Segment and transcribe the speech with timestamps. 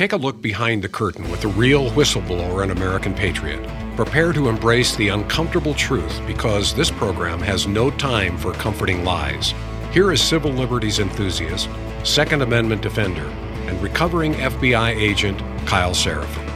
[0.00, 3.60] Take a look behind the curtain with the real whistleblower and American patriot.
[3.96, 9.52] Prepare to embrace the uncomfortable truth because this program has no time for comforting lies.
[9.92, 11.68] Here is civil liberties enthusiast,
[12.02, 13.26] Second Amendment defender,
[13.66, 16.50] and recovering FBI agent Kyle Seraphin.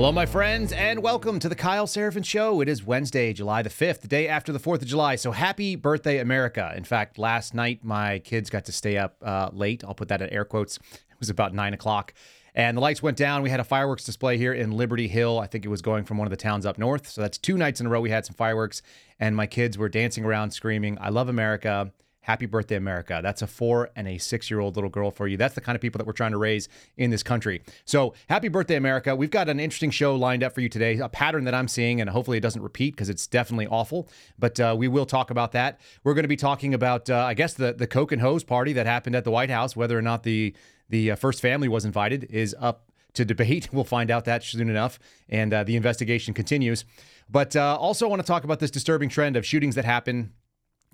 [0.00, 2.62] Hello, my friends, and welcome to the Kyle Seraphin Show.
[2.62, 5.16] It is Wednesday, July the 5th, the day after the 4th of July.
[5.16, 6.72] So happy birthday, America.
[6.74, 9.84] In fact, last night my kids got to stay up uh, late.
[9.84, 10.78] I'll put that in air quotes.
[11.20, 12.14] It was about 9 o'clock.
[12.54, 13.42] And the lights went down.
[13.42, 15.38] We had a fireworks display here in Liberty Hill.
[15.38, 17.08] I think it was going from one of the towns up north.
[17.08, 18.80] So that's two nights in a row we had some fireworks.
[19.18, 21.92] And my kids were dancing around screaming, I love America.
[22.22, 23.20] Happy birthday, America.
[23.22, 25.36] That's a four and a six year old little girl for you.
[25.36, 27.62] That's the kind of people that we're trying to raise in this country.
[27.86, 29.16] So, happy birthday, America.
[29.16, 31.98] We've got an interesting show lined up for you today, a pattern that I'm seeing,
[31.98, 34.06] and hopefully it doesn't repeat because it's definitely awful.
[34.38, 35.80] But uh, we will talk about that.
[36.04, 38.74] We're going to be talking about, uh, I guess, the, the Coke and Hose party
[38.74, 40.54] that happened at the White House, whether or not the,
[40.90, 43.68] the uh, first family was invited is up to debate.
[43.72, 44.98] We'll find out that soon enough.
[45.28, 46.84] And uh, the investigation continues.
[47.30, 50.32] But uh, also, I want to talk about this disturbing trend of shootings that happen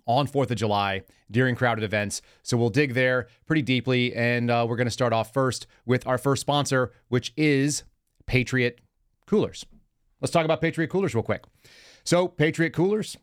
[0.06, 2.22] on 4th of July during crowded events.
[2.42, 4.14] So we'll dig there pretty deeply.
[4.14, 7.82] And uh, we're going to start off first with our first sponsor, which is
[8.26, 8.80] Patriot
[9.26, 9.64] Coolers.
[10.20, 11.44] Let's talk about Patriot Coolers real quick.
[12.04, 13.16] So, Patriot Coolers,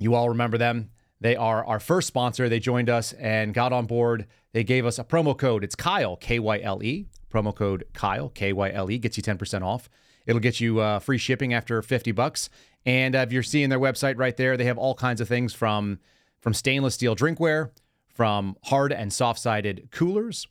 [0.00, 0.90] you all remember them.
[1.20, 2.48] They are our first sponsor.
[2.48, 4.26] They joined us and got on board.
[4.52, 5.62] They gave us a promo code.
[5.62, 7.06] It's Kyle, K Y L E.
[7.30, 9.88] Promo code Kyle, K Y L E, gets you 10% off.
[10.26, 12.50] It'll get you uh, free shipping after 50 bucks.
[12.86, 15.52] And uh, if you're seeing their website right there, they have all kinds of things
[15.52, 15.98] from
[16.40, 17.70] from stainless steel drinkware,
[18.08, 20.46] from hard and soft-sided coolers.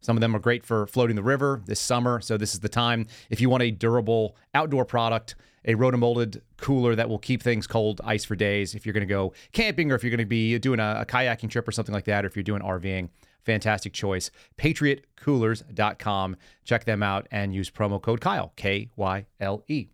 [0.00, 2.68] Some of them are great for floating the river this summer, so this is the
[2.68, 3.06] time.
[3.28, 5.34] If you want a durable outdoor product,
[5.64, 8.74] a rotomolded cooler that will keep things cold, ice for days.
[8.74, 11.06] If you're going to go camping or if you're going to be doing a, a
[11.06, 13.08] kayaking trip or something like that, or if you're doing RVing,
[13.44, 14.30] fantastic choice.
[14.58, 16.36] PatriotCoolers.com.
[16.64, 19.88] Check them out and use promo code Kyle, K Y L E.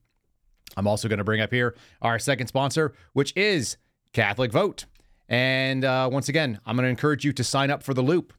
[0.76, 3.76] I'm also going to bring up here our second sponsor, which is
[4.12, 4.86] Catholic Vote.
[5.28, 8.32] And uh, once again, I'm going to encourage you to sign up for the loop.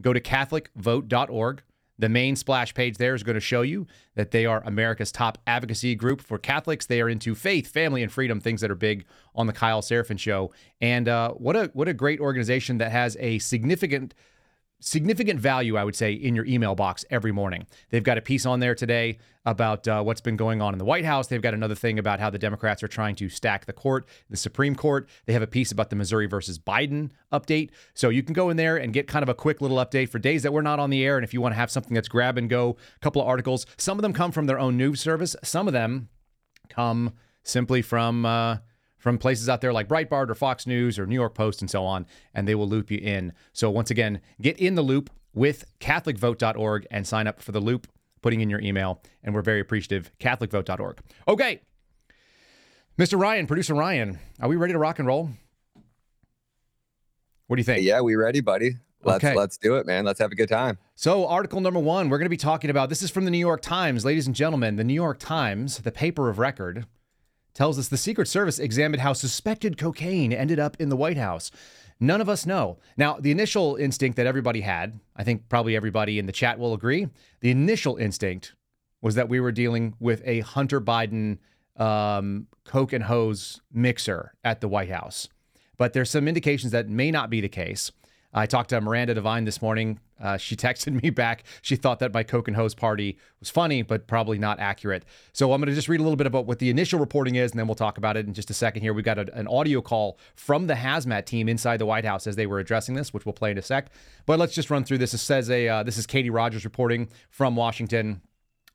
[0.00, 1.62] Go to CatholicVote.org.
[1.98, 5.38] The main splash page there is going to show you that they are America's top
[5.46, 6.86] advocacy group for Catholics.
[6.86, 9.04] They are into faith, family, and freedom, things that are big
[9.34, 10.52] on the Kyle Seraphin show.
[10.80, 14.14] And uh, what a what a great organization that has a significant
[14.80, 17.66] significant value, I would say, in your email box every morning.
[17.90, 20.84] They've got a piece on there today about uh, what's been going on in the
[20.84, 21.26] White House.
[21.26, 24.36] They've got another thing about how the Democrats are trying to stack the court, the
[24.36, 25.08] Supreme Court.
[25.26, 27.70] They have a piece about the Missouri versus Biden update.
[27.94, 30.18] So you can go in there and get kind of a quick little update for
[30.18, 31.16] days that we're not on the air.
[31.16, 33.66] And if you want to have something that's grab and go, a couple of articles,
[33.76, 36.08] some of them come from their own news service, some of them
[36.68, 38.26] come simply from.
[38.26, 38.58] Uh,
[38.98, 41.84] from places out there like Breitbart or Fox News or New York Post and so
[41.84, 43.32] on, and they will loop you in.
[43.52, 47.86] So, once again, get in the loop with CatholicVote.org and sign up for the loop,
[48.22, 50.10] putting in your email, and we're very appreciative.
[50.18, 50.98] CatholicVote.org.
[51.28, 51.60] Okay.
[52.98, 53.18] Mr.
[53.18, 55.30] Ryan, producer Ryan, are we ready to rock and roll?
[57.46, 57.84] What do you think?
[57.84, 58.72] Yeah, we ready, buddy.
[59.04, 59.34] Let's Okay.
[59.36, 60.04] let's do it, man.
[60.04, 60.76] Let's have a good time.
[60.96, 63.38] So, article number one, we're going to be talking about this is from the New
[63.38, 64.04] York Times.
[64.04, 66.84] Ladies and gentlemen, the New York Times, the paper of record,
[67.58, 71.50] tells us the Secret Service examined how suspected cocaine ended up in the White House.
[71.98, 72.78] None of us know.
[72.96, 76.72] Now, the initial instinct that everybody had, I think probably everybody in the chat will
[76.72, 77.08] agree,
[77.40, 78.54] the initial instinct
[79.02, 81.38] was that we were dealing with a Hunter Biden
[81.74, 85.28] um, Coke and hose mixer at the White House.
[85.76, 87.90] But there's some indications that may not be the case.
[88.38, 89.98] I talked to Miranda Devine this morning.
[90.20, 91.44] Uh, she texted me back.
[91.60, 95.04] She thought that my Coke and Hose party was funny, but probably not accurate.
[95.32, 97.50] So I'm going to just read a little bit about what the initial reporting is,
[97.50, 98.94] and then we'll talk about it in just a second here.
[98.94, 102.36] We've got a, an audio call from the hazmat team inside the White House as
[102.36, 103.90] they were addressing this, which we'll play in a sec.
[104.24, 105.14] But let's just run through this.
[105.14, 108.22] It says a uh, this is Katie Rogers reporting from Washington.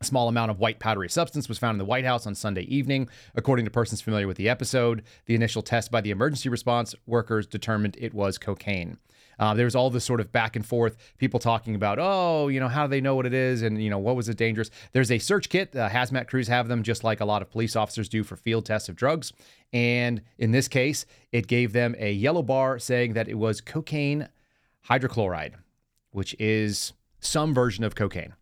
[0.02, 2.64] A small amount of white powdery substance was found in the White House on Sunday
[2.64, 3.08] evening.
[3.36, 7.48] According to persons familiar with the episode, the initial test by the emergency response workers
[7.48, 8.98] determined it was cocaine.
[9.40, 12.60] Uh, there was all this sort of back and forth, people talking about, oh, you
[12.60, 13.62] know, how do they know what it is?
[13.62, 14.70] And, you know, what was it dangerous?
[14.92, 15.76] There's a search kit.
[15.76, 18.66] Uh, hazmat crews have them just like a lot of police officers do for field
[18.66, 19.34] tests of drugs.
[19.72, 24.30] And in this case, it gave them a yellow bar saying that it was cocaine
[24.90, 25.54] hydrochloride,
[26.12, 28.34] which is some version of cocaine.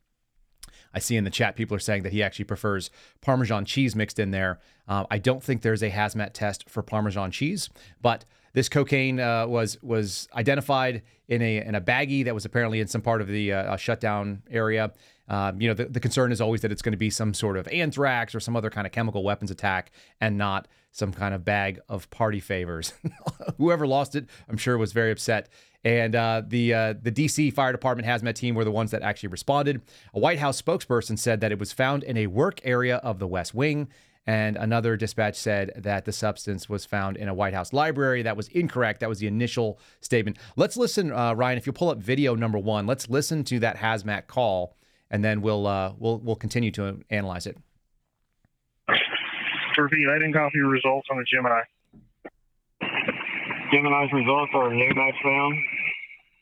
[0.93, 2.89] I see in the chat people are saying that he actually prefers
[3.21, 4.59] Parmesan cheese mixed in there.
[4.87, 7.69] Uh, I don't think there's a hazmat test for Parmesan cheese,
[8.01, 12.79] but this cocaine uh, was was identified in a in a baggie that was apparently
[12.79, 14.91] in some part of the uh, shutdown area.
[15.27, 17.55] Um, you know, the, the concern is always that it's going to be some sort
[17.55, 21.45] of anthrax or some other kind of chemical weapons attack, and not some kind of
[21.45, 22.93] bag of party favors.
[23.57, 25.47] Whoever lost it, I'm sure, was very upset.
[25.83, 29.29] And uh, the uh, the DC Fire Department hazmat team were the ones that actually
[29.29, 29.81] responded.
[30.13, 33.27] A White House spokesperson said that it was found in a work area of the
[33.27, 33.87] West Wing.
[34.27, 38.21] And another dispatch said that the substance was found in a White House library.
[38.21, 38.99] That was incorrect.
[38.99, 40.37] That was the initial statement.
[40.55, 41.57] Let's listen, uh, Ryan.
[41.57, 44.77] If you pull up video number one, let's listen to that hazmat call,
[45.09, 47.57] and then we'll uh, we'll we'll continue to analyze it.
[48.87, 51.61] To repeat, I didn't copy results on the Gemini.
[53.71, 55.57] Gemini's results are no match found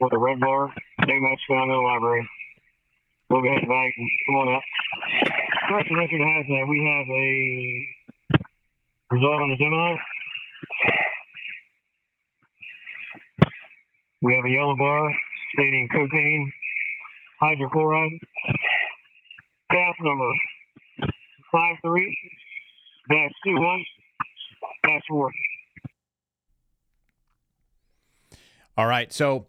[0.01, 0.73] with a red bar,
[1.07, 2.27] no match found in the library.
[3.29, 4.63] We'll go ahead back and come on up.
[5.71, 7.86] Record has that we have a
[9.16, 9.95] result on the Gemini.
[14.24, 15.13] We have a yellow bar
[15.54, 16.51] stating cocaine
[17.39, 18.18] hydrochloride.
[19.71, 20.31] CAS number
[21.51, 22.18] five three
[23.10, 23.86] dash two one
[24.83, 25.31] dash four.
[28.75, 29.13] All right.
[29.13, 29.45] So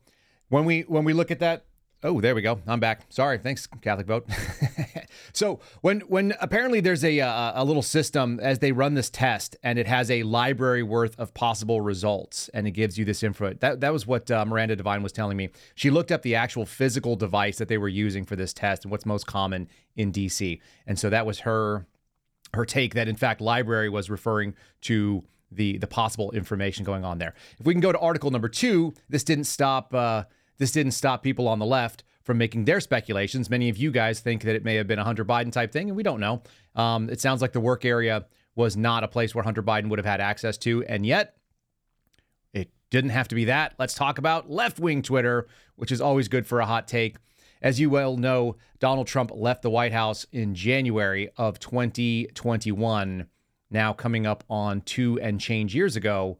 [0.51, 1.65] when we when we look at that,
[2.03, 2.61] oh, there we go.
[2.67, 3.07] I'm back.
[3.09, 3.39] Sorry.
[3.39, 4.29] Thanks, Catholic vote.
[5.33, 9.57] so when when apparently there's a, a a little system as they run this test
[9.63, 13.55] and it has a library worth of possible results and it gives you this info.
[13.55, 15.51] That that was what uh, Miranda Devine was telling me.
[15.75, 18.91] She looked up the actual physical device that they were using for this test and
[18.91, 20.61] what's most common in DC.
[20.87, 21.87] And so that was her
[22.55, 25.23] her take that in fact library was referring to
[25.53, 27.35] the the possible information going on there.
[27.59, 30.25] If we can go to article number two, this didn't stop uh,
[30.59, 33.51] this didn't stop people on the left from making their speculations.
[33.51, 35.89] Many of you guys think that it may have been a Hunter Biden type thing,
[35.89, 36.43] and we don't know.
[36.77, 38.25] Um, it sounds like the work area
[38.55, 41.35] was not a place where Hunter Biden would have had access to, and yet
[42.53, 43.75] it didn't have to be that.
[43.81, 47.17] Let's talk about left wing Twitter, which is always good for a hot take.
[47.61, 53.27] As you well know, Donald Trump left the White House in January of 2021
[53.73, 56.39] now coming up on two and change years ago.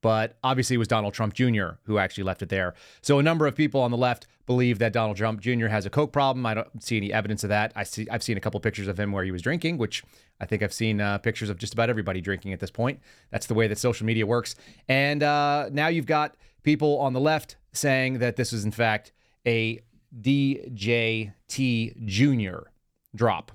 [0.00, 1.70] But obviously, it was Donald Trump Jr.
[1.84, 2.74] who actually left it there.
[3.00, 5.66] So a number of people on the left believe that Donald Trump Jr.
[5.66, 6.46] has a coke problem.
[6.46, 7.72] I don't see any evidence of that.
[7.74, 10.04] I see, I've seen a couple pictures of him where he was drinking, which
[10.40, 13.00] I think I've seen uh, pictures of just about everybody drinking at this point.
[13.30, 14.54] That's the way that social media works.
[14.88, 19.12] And uh, now you've got people on the left saying that this is in fact
[19.46, 19.80] a
[20.22, 22.68] DJT Jr.
[23.14, 23.52] drop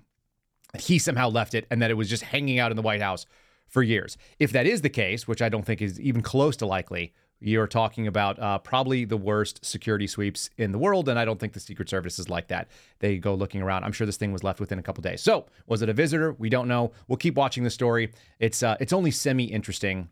[0.77, 3.25] he somehow left it and that it was just hanging out in the White House
[3.73, 4.17] for years.
[4.37, 7.67] If that is the case, which I don't think is even close to likely, you're
[7.67, 11.53] talking about uh, probably the worst security sweeps in the world, and I don't think
[11.53, 12.69] the Secret Service is like that.
[12.99, 13.83] They go looking around.
[13.83, 15.21] I'm sure this thing was left within a couple days.
[15.21, 16.33] So, was it a visitor?
[16.33, 16.91] We don't know.
[17.07, 18.11] We'll keep watching the story.
[18.39, 20.09] It's uh, it's only semi interesting,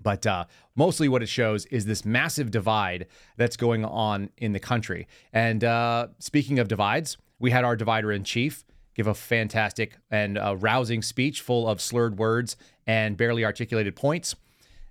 [0.00, 3.06] but uh, mostly what it shows is this massive divide
[3.36, 5.06] that's going on in the country.
[5.34, 8.64] And uh, speaking of divides, we had our divider in chief
[8.96, 12.56] give a fantastic and uh, rousing speech full of slurred words
[12.86, 14.34] and barely articulated points.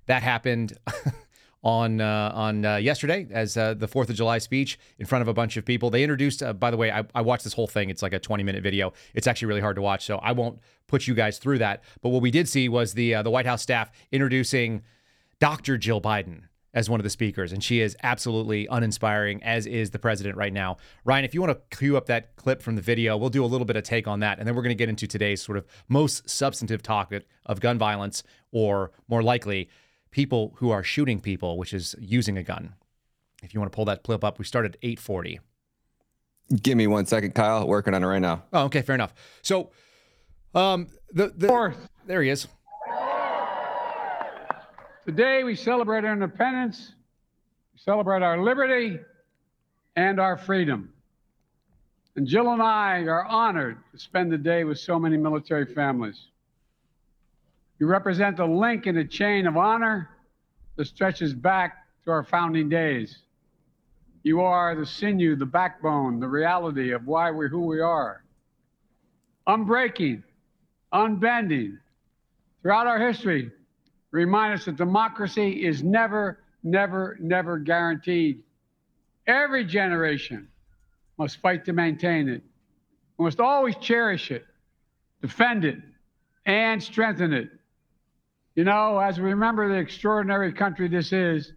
[0.06, 0.78] That happened
[1.63, 5.28] on uh, on uh, yesterday as uh, the Fourth of July speech in front of
[5.28, 5.90] a bunch of people.
[5.90, 7.90] They introduced, uh, by the way, I, I, watched this whole thing.
[7.90, 8.94] It's like a 20 minute video.
[9.16, 11.84] It's actually really hard to watch, so I won't put you guys through that.
[12.01, 14.84] But what we did see was the uh, the White House staff introducing
[15.40, 15.80] Dr.
[15.80, 16.44] Jill Biden
[16.75, 20.51] as one of the speakers, and she is absolutely uninspiring, as is the president right
[20.51, 20.75] now.
[21.06, 23.48] Ryan, if you want to cue up that clip from the video, we'll do a
[23.48, 25.57] little bit of take on that, and then we're going to get into today's sort
[25.57, 29.69] of most substantive topic of gun violence, or more likely,
[30.12, 32.75] people who are shooting people, which is using a gun.
[33.42, 35.39] If you want to pull that clip up, we start at 840.
[36.62, 37.65] Give me one second, Kyle.
[37.67, 38.44] Working on it right now.
[38.53, 39.13] Oh, okay, fair enough.
[39.41, 39.72] So,
[40.53, 41.74] um, the, the
[42.05, 42.48] there he is.
[45.06, 46.92] Today we celebrate our independence,
[47.74, 48.98] we celebrate our liberty
[49.96, 50.92] and our freedom.
[52.16, 56.20] And Jill and I are honored to spend the day with so many military families.
[57.78, 60.10] You represent a link in a chain of honor
[60.76, 63.20] that stretches back to our founding days.
[64.24, 68.24] You are the sinew, the backbone, the reality of why we're who we are.
[69.46, 70.24] Unbreaking,
[70.92, 71.78] unbending.
[72.64, 73.52] Throughout our history,
[74.15, 78.43] remind us that democracy is never, never, never guaranteed.
[79.27, 80.48] Every generation
[81.17, 82.41] must fight to maintain it.
[83.17, 84.45] We must always cherish it,
[85.22, 85.77] defend it,
[86.45, 87.50] and strengthen it.
[88.55, 91.51] You know, as we remember the extraordinary country this is,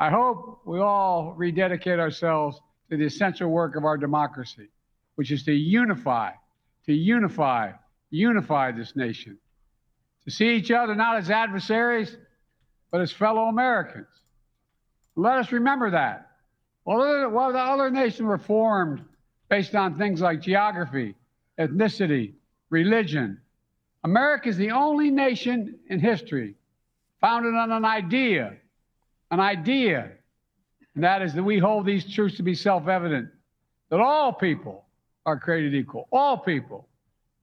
[0.00, 2.60] I hope we all rededicate ourselves
[2.90, 4.68] to the essential work of our democracy,
[5.16, 6.30] which is to unify,
[6.86, 7.72] to unify,
[8.10, 9.38] unify this nation
[10.28, 12.14] to see each other not as adversaries,
[12.90, 14.08] but as fellow Americans.
[15.16, 16.28] Let us remember that.
[16.84, 19.02] Well, the other nations were formed
[19.48, 21.14] based on things like geography,
[21.58, 22.34] ethnicity,
[22.68, 23.40] religion.
[24.04, 26.56] America is the only nation in history
[27.22, 28.54] founded on an idea,
[29.30, 30.10] an idea,
[30.94, 33.30] And that is that we hold these truths to be self evident
[33.88, 34.84] that all people
[35.24, 36.06] are created equal.
[36.12, 36.86] All people,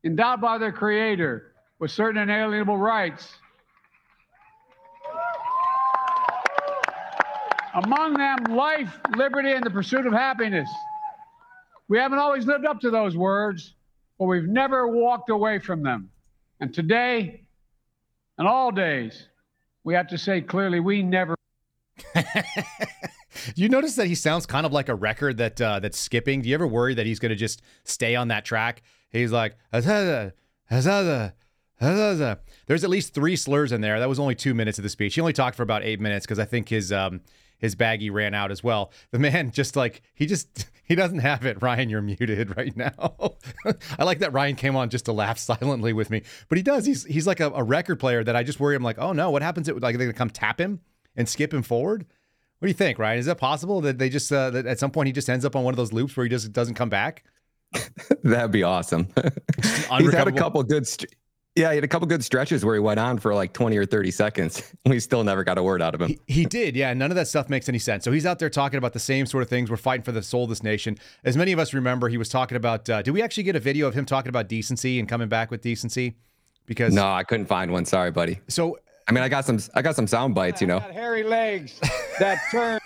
[0.03, 3.33] endowed by their Creator with certain inalienable rights.
[7.73, 10.69] Among them, life, liberty, and the pursuit of happiness.
[11.87, 13.75] We haven't always lived up to those words,
[14.17, 16.09] but we've never walked away from them.
[16.61, 17.41] And today,
[18.37, 19.27] and all days,
[19.83, 21.35] we have to say clearly we never.
[23.55, 26.41] you notice that he sounds kind of like a record that uh, that's skipping?
[26.41, 28.81] Do you ever worry that he's going to just stay on that track?
[29.09, 29.57] He's like,
[31.79, 33.99] there's at least three slurs in there.
[33.99, 35.15] That was only two minutes of the speech.
[35.15, 37.21] He only talked for about eight minutes because I think his um,
[37.57, 38.91] his baggie ran out as well.
[39.11, 41.61] The man just like he just he doesn't have it.
[41.61, 43.35] Ryan, you're muted right now.
[43.99, 46.85] I like that Ryan came on just to laugh silently with me, but he does.
[46.85, 48.75] He's he's like a, a record player that I just worry.
[48.75, 49.67] I'm like, oh no, what happens?
[49.67, 50.79] If, like they're gonna come tap him
[51.15, 52.05] and skip him forward.
[52.59, 53.19] What do you think, Ryan?
[53.19, 55.55] Is that possible that they just uh, that at some point he just ends up
[55.55, 57.23] on one of those loops where he just doesn't come back?
[58.23, 59.09] That'd be awesome.
[59.97, 60.87] He's had a couple good.
[60.87, 61.13] St-
[61.55, 63.85] yeah, he had a couple good stretches where he went on for like 20 or
[63.85, 64.73] 30 seconds.
[64.85, 66.09] We still never got a word out of him.
[66.09, 66.93] He, he, did, yeah.
[66.93, 68.03] None of that stuff makes any sense.
[68.03, 69.71] So he's out there talking about the same sort of things.
[69.71, 70.97] We're fighting for the soul of this nation.
[71.23, 72.87] As many of us remember, he was talking about.
[72.87, 75.49] Uh, did we actually get a video of him talking about decency and coming back
[75.49, 76.17] with decency?
[76.67, 77.85] Because no, I couldn't find one.
[77.85, 78.39] Sorry, buddy.
[78.47, 79.59] So I mean, I got some.
[79.73, 80.61] I got some sound bites.
[80.61, 81.79] You know, hairy legs
[82.19, 82.79] that turn.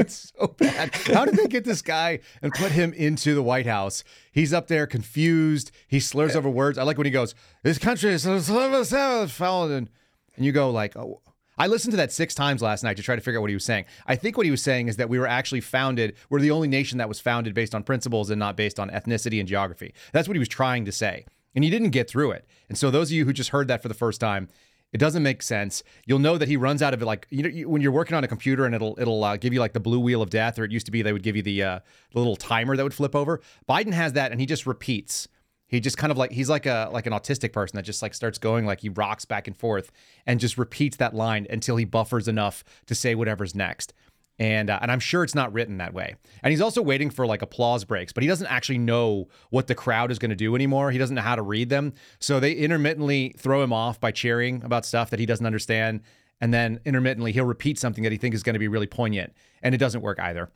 [0.00, 0.94] It's so bad.
[0.94, 4.04] How did they get this guy and put him into the White House?
[4.32, 5.70] He's up there confused.
[5.88, 6.78] He slurs over words.
[6.78, 9.88] I like when he goes, "This country is fallen,"
[10.36, 11.20] and you go like, "Oh."
[11.58, 13.56] I listened to that six times last night to try to figure out what he
[13.56, 13.86] was saying.
[14.06, 16.68] I think what he was saying is that we were actually founded, we're the only
[16.68, 19.94] nation that was founded based on principles and not based on ethnicity and geography.
[20.12, 21.24] That's what he was trying to say.
[21.54, 22.46] And he didn't get through it.
[22.68, 24.48] And so, those of you who just heard that for the first time,
[24.92, 25.82] it doesn't make sense.
[26.06, 27.06] You'll know that he runs out of it.
[27.06, 29.60] Like you know, when you're working on a computer and it'll it'll uh, give you
[29.60, 31.42] like the blue wheel of death, or it used to be they would give you
[31.42, 31.80] the, uh,
[32.12, 33.40] the little timer that would flip over.
[33.68, 35.28] Biden has that, and he just repeats.
[35.68, 38.14] He just kind of like he's like a like an autistic person that just like
[38.14, 39.90] starts going like he rocks back and forth
[40.24, 43.92] and just repeats that line until he buffers enough to say whatever's next
[44.38, 46.14] and uh, and I'm sure it's not written that way.
[46.42, 49.74] And he's also waiting for like applause breaks, but he doesn't actually know what the
[49.74, 50.90] crowd is going to do anymore.
[50.90, 54.62] He doesn't know how to read them, so they intermittently throw him off by cheering
[54.62, 56.00] about stuff that he doesn't understand,
[56.40, 59.32] and then intermittently he'll repeat something that he thinks is going to be really poignant,
[59.62, 60.50] and it doesn't work either.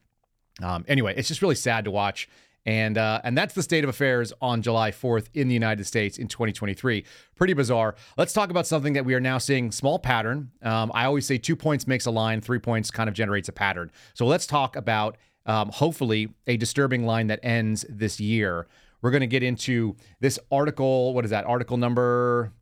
[0.63, 2.29] Um, anyway, it's just really sad to watch.
[2.71, 6.19] And uh, and that's the state of affairs on July 4th in the United States
[6.19, 7.05] in 2023.
[7.35, 7.97] Pretty bizarre.
[8.17, 10.53] Let's talk about something that we are now seeing small pattern.
[10.63, 13.53] Um, I always say two points makes a line, three points kind of generates a
[13.53, 13.91] pattern.
[14.15, 18.69] So let's talk about um, hopefully a disturbing line that ends this year.
[19.03, 21.13] We're going to get into this article.
[21.13, 21.47] What is that?
[21.47, 22.53] Article number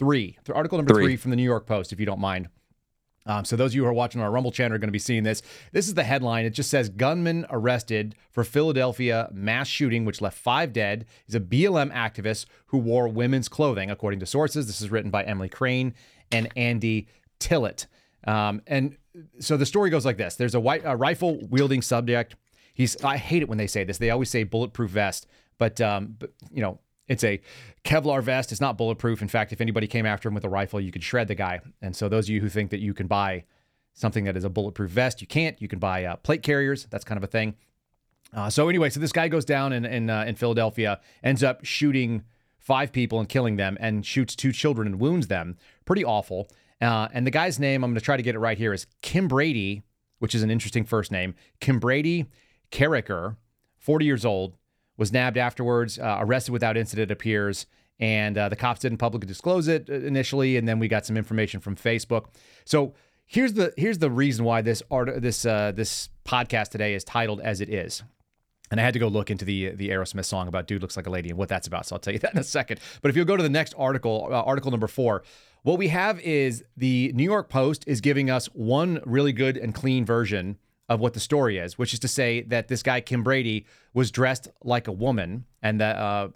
[0.00, 0.36] three.
[0.52, 1.04] Article number three.
[1.04, 2.48] three from the New York Post, if you don't mind.
[3.26, 4.98] Um, so those of you who are watching our Rumble channel are going to be
[4.98, 5.42] seeing this.
[5.72, 6.46] This is the headline.
[6.46, 11.06] It just says gunman arrested for Philadelphia mass shooting, which left five dead.
[11.26, 14.66] He's a BLM activist who wore women's clothing, according to sources.
[14.66, 15.94] This is written by Emily Crane
[16.32, 17.08] and Andy
[17.38, 17.86] Tillett.
[18.26, 18.96] Um, and
[19.38, 22.36] so the story goes like this: There's a, white, a rifle wielding subject.
[22.74, 23.98] He's I hate it when they say this.
[23.98, 25.26] They always say bulletproof vest,
[25.58, 26.78] but um, but you know
[27.10, 27.40] it's a
[27.84, 28.52] Kevlar vest.
[28.52, 29.20] It's not bulletproof.
[29.20, 31.60] In fact, if anybody came after him with a rifle, you could shred the guy.
[31.82, 33.44] And so, those of you who think that you can buy
[33.94, 35.60] something that is a bulletproof vest, you can't.
[35.60, 36.86] You can buy uh, plate carriers.
[36.88, 37.56] That's kind of a thing.
[38.32, 41.64] Uh, so anyway, so this guy goes down in in, uh, in Philadelphia, ends up
[41.64, 42.22] shooting
[42.58, 45.56] five people and killing them, and shoots two children and wounds them.
[45.84, 46.48] Pretty awful.
[46.80, 48.86] Uh, and the guy's name, I'm going to try to get it right here, is
[49.02, 49.82] Kimbrady,
[50.20, 51.34] which is an interesting first name.
[51.60, 52.26] Kim Brady
[52.70, 53.36] Carricker,
[53.78, 54.54] 40 years old
[55.00, 57.66] was nabbed afterwards, uh, arrested without incident, appears.
[57.98, 61.16] And uh, the cops didn't publicly disclose it uh, initially, and then we got some
[61.16, 62.26] information from Facebook.
[62.64, 62.94] So
[63.26, 67.40] here's the here's the reason why this art this uh, this podcast today is titled
[67.40, 68.02] as it is.
[68.70, 71.06] And I had to go look into the the Aerosmith song about "Dude Looks Like
[71.06, 71.86] a Lady" and what that's about.
[71.86, 72.80] So I'll tell you that in a second.
[73.02, 75.24] But if you'll go to the next article, uh, article number four,
[75.62, 79.74] what we have is the New York Post is giving us one really good and
[79.74, 80.58] clean version
[80.90, 84.48] of what the story is, which is to say that this guy Kimbrady was dressed
[84.64, 86.28] like a woman, and that uh,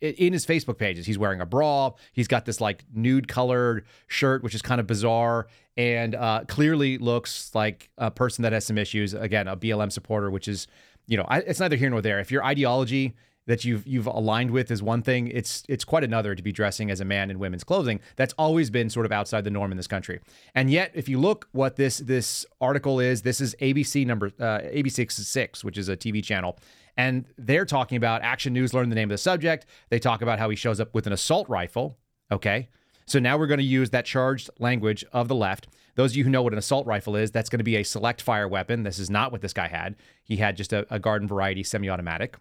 [0.00, 1.92] in his Facebook pages he's wearing a bra.
[2.12, 6.98] He's got this like nude colored shirt, which is kind of bizarre, and uh, clearly
[6.98, 9.14] looks like a person that has some issues.
[9.14, 10.66] Again, a BLM supporter, which is
[11.06, 12.18] you know I, it's neither here nor there.
[12.18, 13.14] If your ideology
[13.50, 15.26] that you've you've aligned with is one thing.
[15.26, 17.98] It's it's quite another to be dressing as a man in women's clothing.
[18.14, 20.20] That's always been sort of outside the norm in this country.
[20.54, 24.60] And yet, if you look what this this article is, this is ABC number uh,
[24.60, 26.58] ABC six, which is a TV channel,
[26.96, 29.66] and they're talking about Action News learned the name of the subject.
[29.88, 31.98] They talk about how he shows up with an assault rifle.
[32.30, 32.68] Okay.
[33.06, 35.66] So now we're going to use that charged language of the left.
[35.96, 37.82] Those of you who know what an assault rifle is, that's going to be a
[37.82, 38.84] select fire weapon.
[38.84, 39.96] This is not what this guy had.
[40.22, 42.36] He had just a, a garden variety semi automatic.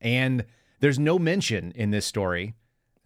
[0.00, 0.44] And
[0.80, 2.54] there's no mention in this story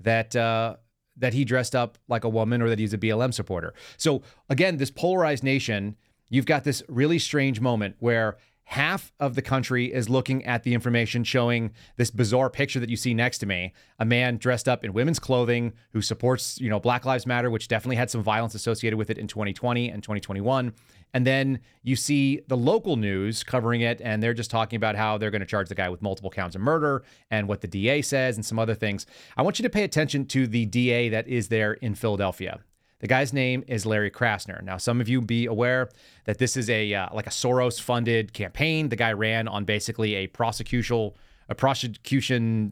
[0.01, 0.77] that uh,
[1.17, 3.75] that he dressed up like a woman or that he's a BLM supporter.
[3.97, 5.97] So again, this polarized nation,
[6.29, 8.37] you've got this really strange moment where
[8.71, 12.97] half of the country is looking at the information showing this bizarre picture that you
[12.97, 13.73] see next to me.
[13.99, 17.67] A man dressed up in women's clothing who supports you know black lives matter which
[17.67, 20.73] definitely had some violence associated with it in 2020 and 2021
[21.13, 25.19] and then you see the local news covering it and they're just talking about how
[25.19, 28.03] they're going to charge the guy with multiple counts of murder and what the DA
[28.03, 29.05] says and some other things.
[29.37, 32.61] I want you to pay attention to the DA that is there in Philadelphia
[33.01, 34.63] the guy's name is Larry Krasner.
[34.63, 35.91] Now, some of you be aware
[36.25, 38.89] that this is a uh, like a Soros-funded campaign.
[38.89, 41.13] The guy ran on basically a prosecution
[41.49, 42.71] a prosecution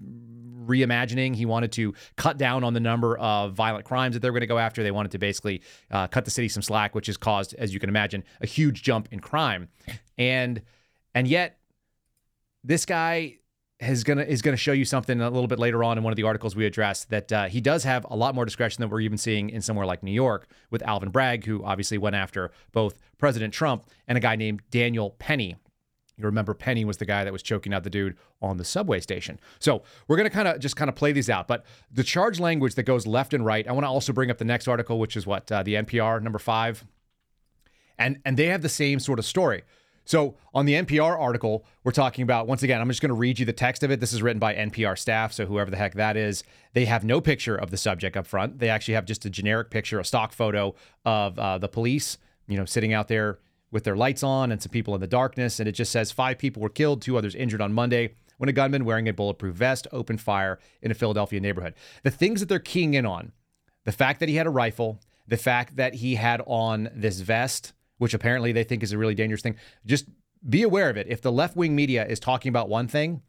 [0.67, 1.35] reimagining.
[1.35, 4.47] He wanted to cut down on the number of violent crimes that they're going to
[4.47, 4.83] go after.
[4.83, 7.81] They wanted to basically uh, cut the city some slack, which has caused, as you
[7.81, 9.69] can imagine, a huge jump in crime.
[10.17, 10.63] And
[11.15, 11.59] and yet,
[12.63, 13.39] this guy
[13.81, 16.17] is gonna is gonna show you something a little bit later on in one of
[16.17, 19.01] the articles we addressed that uh, he does have a lot more discretion than we're
[19.01, 22.99] even seeing in somewhere like New York with Alvin Bragg, who obviously went after both
[23.19, 25.57] President Trump and a guy named Daniel Penny.
[26.17, 28.99] You remember Penny was the guy that was choking out the dude on the subway
[28.99, 29.39] station.
[29.61, 31.47] So we're to kind of just kind of play these out.
[31.47, 33.67] But the charge language that goes left and right.
[33.69, 36.21] I want to also bring up the next article, which is what uh, the NPR
[36.21, 36.85] number five,
[37.97, 39.63] and and they have the same sort of story.
[40.09, 43.39] So on the NPR article, we're talking about, once again, I'm just going to read
[43.39, 44.01] you the text of it.
[44.01, 46.45] This is written by NPR staff, so whoever the heck that is.
[46.73, 48.59] They have no picture of the subject up front.
[48.59, 50.75] They actually have just a generic picture, a stock photo
[51.05, 53.39] of uh, the police, you know, sitting out there
[53.71, 55.61] with their lights on and some people in the darkness.
[55.61, 58.53] And it just says five people were killed, two others injured on Monday when a
[58.55, 61.75] gunman wearing a bulletproof vest opened fire in a Philadelphia neighborhood.
[62.03, 63.33] The things that they're keying in on
[63.85, 67.75] the fact that he had a rifle, the fact that he had on this vest
[67.99, 69.57] which apparently they think is a really dangerous thing.
[69.87, 70.07] Just
[70.49, 71.07] be aware of it.
[71.09, 73.23] If the left wing media is talking about one thing,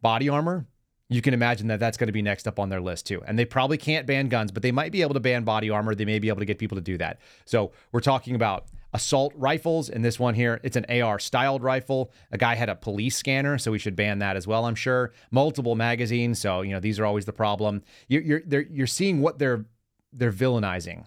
[0.00, 0.66] body armor,
[1.08, 3.22] you can imagine that that's going to be next up on their list too.
[3.26, 5.94] And they probably can't ban guns, but they might be able to ban body armor.
[5.94, 7.20] They may be able to get people to do that.
[7.44, 9.88] So we're talking about assault rifles.
[9.88, 12.10] And this one here, it's an AR styled rifle.
[12.32, 14.64] A guy had a police scanner, so we should ban that as well.
[14.64, 15.12] I'm sure.
[15.30, 17.82] Multiple magazines, so you know these are always the problem.
[18.08, 19.66] You're you're you're seeing what they're
[20.12, 21.06] they're villainizing,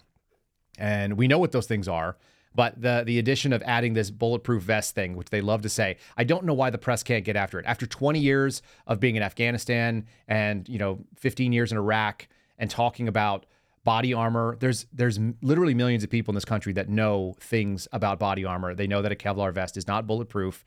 [0.78, 2.16] and we know what those things are.
[2.54, 5.96] But the the addition of adding this bulletproof vest thing, which they love to say,
[6.16, 7.66] I don't know why the press can't get after it.
[7.66, 12.26] After 20 years of being in Afghanistan and you know 15 years in Iraq
[12.58, 13.46] and talking about
[13.84, 18.18] body armor, there's there's literally millions of people in this country that know things about
[18.18, 18.74] body armor.
[18.74, 20.64] They know that a Kevlar vest is not bulletproof.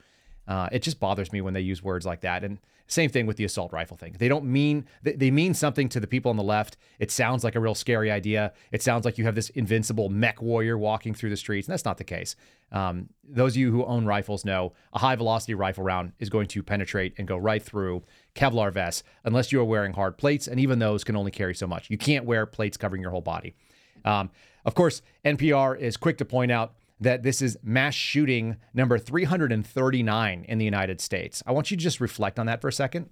[0.48, 2.44] Uh, it just bothers me when they use words like that.
[2.44, 4.16] And same thing with the assault rifle thing.
[4.18, 6.78] They don't mean they mean something to the people on the left.
[7.00, 8.54] It sounds like a real scary idea.
[8.72, 11.86] It sounds like you have this invincible mech warrior walking through the streets, and that's
[11.86, 12.36] not the case.
[12.72, 16.48] Um, those of you who own rifles know a high velocity rifle round is going
[16.48, 18.04] to penetrate and go right through
[18.36, 21.68] Kevlar vests unless you are wearing hard plates, and even those can only carry so
[21.68, 21.90] much.
[21.90, 23.56] You can't wear plates covering your whole body.
[24.04, 24.30] Um,
[24.66, 30.46] of course, NPR is quick to point out that this is mass shooting number 339
[30.48, 31.44] in the United States.
[31.46, 33.10] I want you to just reflect on that for a second.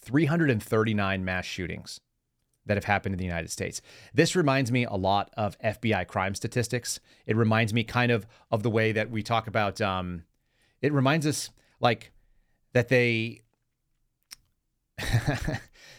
[0.00, 2.00] 339 mass shootings
[2.64, 3.82] that have happened in the United States.
[4.14, 6.98] This reminds me a lot of FBI crime statistics.
[7.26, 9.80] It reminds me kind of of the way that we talk about.
[9.80, 10.24] Um,
[10.80, 12.12] it reminds us like
[12.72, 13.42] that they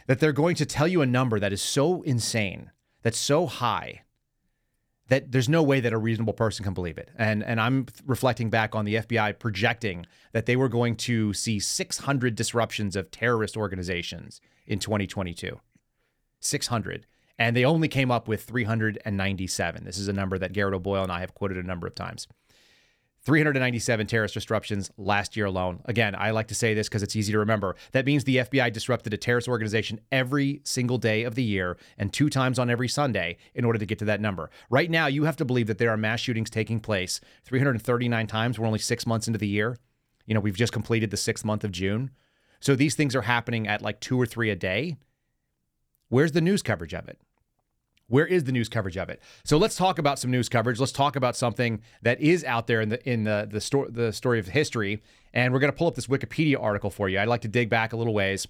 [0.08, 2.72] that they're going to tell you a number that is so insane,
[3.04, 4.04] that's so high
[5.14, 7.12] that there's no way that a reasonable person can believe it.
[7.16, 11.60] And and I'm reflecting back on the FBI projecting that they were going to see
[11.60, 15.60] 600 disruptions of terrorist organizations in 2022.
[16.40, 17.06] 600.
[17.38, 19.84] And they only came up with 397.
[19.84, 22.28] This is a number that Garrett O'Boyle and I have quoted a number of times.
[23.26, 25.82] 397 terrorist disruptions last year alone.
[25.86, 27.76] Again, I like to say this because it's easy to remember.
[27.94, 32.12] That means the FBI disrupted a terrorist organization every single day of the year and
[32.12, 34.50] two times on every Sunday in order to get to that number.
[34.70, 38.60] Right now, you have to believe that there are mass shootings taking place 339 times.
[38.60, 39.78] We're only six months into the year.
[40.26, 42.12] You know, we've just completed the sixth month of June.
[42.60, 44.98] So these things are happening at like two or three a day.
[46.10, 47.20] Where's the news coverage of it?
[48.14, 49.24] Where is the news coverage of it?
[49.44, 50.80] So let's talk about some news coverage.
[50.80, 54.14] Let's talk about something that is out there in the in the the story the
[54.14, 55.02] story of history.
[55.34, 57.18] And we're going to pull up this Wikipedia article for you.
[57.18, 58.48] I'd like to dig back a little ways.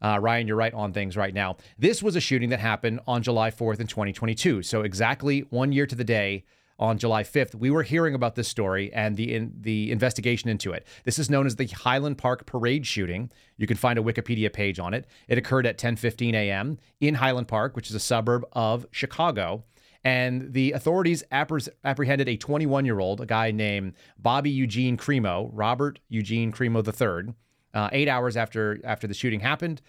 [0.00, 1.56] Uh, Ryan, you're right on things right now.
[1.76, 4.62] This was a shooting that happened on July 4th in 2022.
[4.62, 6.44] So exactly one year to the day
[6.80, 10.72] on July 5th, we were hearing about this story and the in, the investigation into
[10.72, 10.86] it.
[11.04, 13.30] This is known as the Highland Park parade shooting.
[13.58, 15.06] You can find a Wikipedia page on it.
[15.28, 16.78] It occurred at 10:15 a.m.
[16.98, 19.62] in Highland Park, which is a suburb of Chicago.
[20.02, 26.00] And the authorities apprehended a 21 year old, a guy named Bobby Eugene Crimo, Robert
[26.08, 27.34] Eugene Crimo III,
[27.74, 29.82] uh, eight hours after after the shooting happened.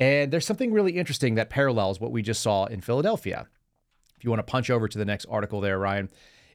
[0.00, 3.48] And there's something really interesting that parallels what we just saw in Philadelphia.
[4.16, 6.08] If you want to punch over to the next article there, Ryan,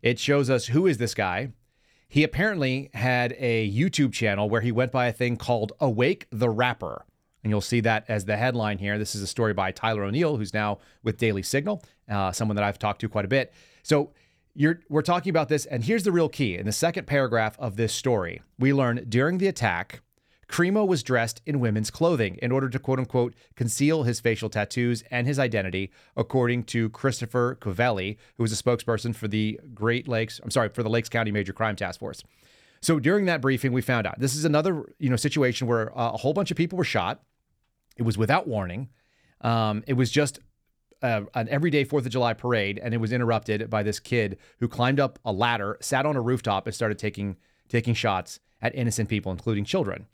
[0.04, 1.54] it shows us who is this guy.
[2.08, 6.50] He apparently had a YouTube channel where he went by a thing called Awake the
[6.50, 7.06] Rapper.
[7.44, 9.00] And you'll see that as the headline here.
[9.00, 12.64] This is a story by Tyler O'Neill, who's now with Daily Signal, uh, someone that
[12.64, 13.54] I've talked to quite a bit.
[13.82, 14.12] So
[14.56, 16.56] we're talking about this, and here's the real key.
[16.56, 20.02] In the second paragraph of this story, we learn during the attack,
[20.54, 25.04] Crimo was dressed in women's clothing in order to quote unquote conceal his facial tattoos
[25.10, 30.40] and his identity, according to Christopher Covelli, who is a spokesperson for the Great Lakes,
[30.44, 32.24] I'm sorry, for the Lakes County Major Crime Task Force.
[32.82, 36.18] So during that briefing, we found out this is another you know situation where a
[36.18, 37.24] whole bunch of people were shot.
[37.98, 38.90] It was without warning.
[39.42, 40.38] Um, it was just
[41.02, 44.68] uh, an everyday Fourth of July parade, and it was interrupted by this kid who
[44.68, 47.38] climbed up a ladder, sat on a rooftop, and started taking
[47.70, 50.06] taking shots at innocent people, including children.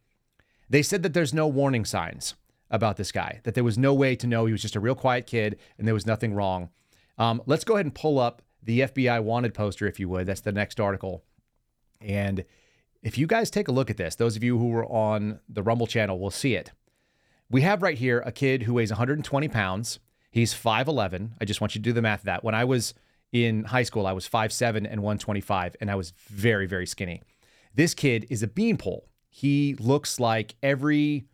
[0.70, 2.36] They said that there's no warning signs
[2.70, 4.96] about this guy, that there was no way to know he was just a real
[4.96, 6.70] quiet kid and there was nothing wrong.
[7.18, 10.28] Um, let's go ahead and pull up the FBI wanted poster, if you would.
[10.28, 11.24] That's the next article.
[12.00, 12.46] And
[13.02, 15.64] if you guys take a look at this, those of you who were on the
[15.64, 16.72] Rumble channel will see it.
[17.50, 20.00] We have right here a kid who weighs 120 pounds.
[20.30, 21.32] He's 5'11.
[21.42, 22.44] I just want you to do the math of that.
[22.44, 22.94] When I was
[23.32, 27.24] in high school, I was 5'7 and 125, and I was very, very skinny.
[27.74, 29.09] This kid is a beanpole.
[29.30, 31.26] He looks like every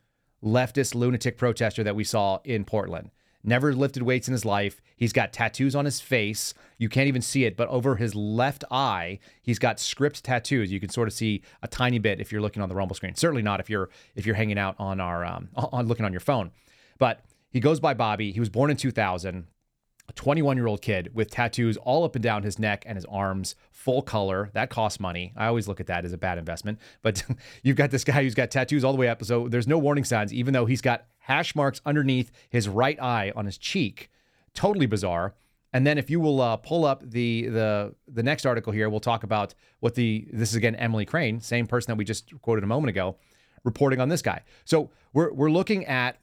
[0.44, 3.12] leftist lunatic protester that we saw in Portland.
[3.44, 4.82] Never lifted weights in his life.
[4.96, 6.56] He's got tattoos on his face.
[6.80, 10.72] You can't even see it, but over his left eye, he's got script tattoos.
[10.72, 13.14] You can sort of see a tiny bit if you're looking on the Rumble screen.
[13.14, 16.22] Certainly not if you're if you're hanging out on our um, on looking on your
[16.22, 16.52] phone.
[16.98, 18.32] But he goes by Bobby.
[18.32, 19.44] He was born in 2000 a
[20.16, 23.56] 21 year old kid with tattoos all up and down his neck and his arms,
[23.72, 24.50] full color.
[24.54, 25.34] That costs money.
[25.36, 26.80] I always look at that as a bad investment.
[27.02, 27.24] But
[27.64, 29.24] you've got this guy who's got tattoos all the way up.
[29.24, 33.32] So there's no warning signs, even though he's got hash marks underneath his right eye
[33.36, 34.10] on his cheek.
[34.54, 35.34] Totally bizarre.
[35.74, 39.02] And then if you will uh, pull up the the the next article here, we'll
[39.02, 42.64] talk about what the this is again Emily Crane, same person that we just quoted
[42.64, 43.18] a moment ago,
[43.66, 44.44] reporting on this guy.
[44.64, 46.18] So we're we're looking at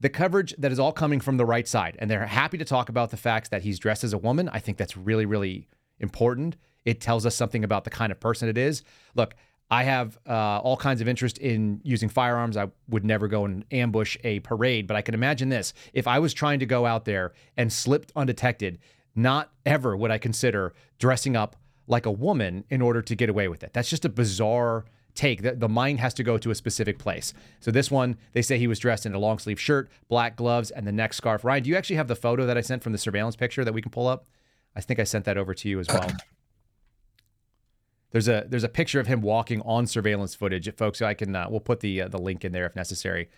[0.00, 1.96] the coverage that is all coming from the right side.
[1.98, 4.48] And they're happy to talk about the facts that he's dressed as a woman.
[4.48, 6.56] I think that's really, really important.
[6.84, 8.82] It tells us something about the kind of person it is.
[9.14, 9.34] Look,
[9.70, 12.56] I have uh, all kinds of interest in using firearms.
[12.56, 15.74] I would never go and ambush a parade, but I can imagine this.
[15.92, 18.78] If I was trying to go out there and slipped undetected,
[19.14, 23.48] not ever would I consider dressing up like a woman in order to get away
[23.48, 23.72] with it.
[23.72, 25.42] That's just a bizarre take.
[25.42, 27.32] The, the mind has to go to a specific place.
[27.60, 30.70] So this one, they say he was dressed in a long sleeve shirt, black gloves,
[30.70, 31.44] and the neck scarf.
[31.44, 33.74] Ryan, do you actually have the photo that I sent from the surveillance picture that
[33.74, 34.26] we can pull up?
[34.74, 36.10] I think I sent that over to you as well.
[38.12, 41.00] There's a there's a picture of him walking on surveillance footage, folks.
[41.00, 43.28] I can uh, we'll put the uh, the link in there if necessary.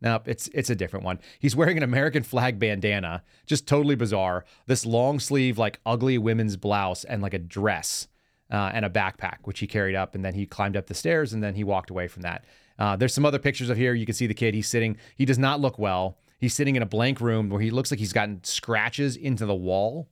[0.00, 1.18] No, it's it's a different one.
[1.38, 4.44] He's wearing an American flag bandana, just totally bizarre.
[4.66, 8.06] This long sleeve, like ugly women's blouse and like a dress
[8.50, 10.14] uh, and a backpack, which he carried up.
[10.14, 12.44] And then he climbed up the stairs and then he walked away from that.
[12.78, 13.94] Uh, there's some other pictures of here.
[13.94, 14.54] You can see the kid.
[14.54, 14.96] He's sitting.
[15.16, 16.18] He does not look well.
[16.38, 19.54] He's sitting in a blank room where he looks like he's gotten scratches into the
[19.54, 20.08] wall.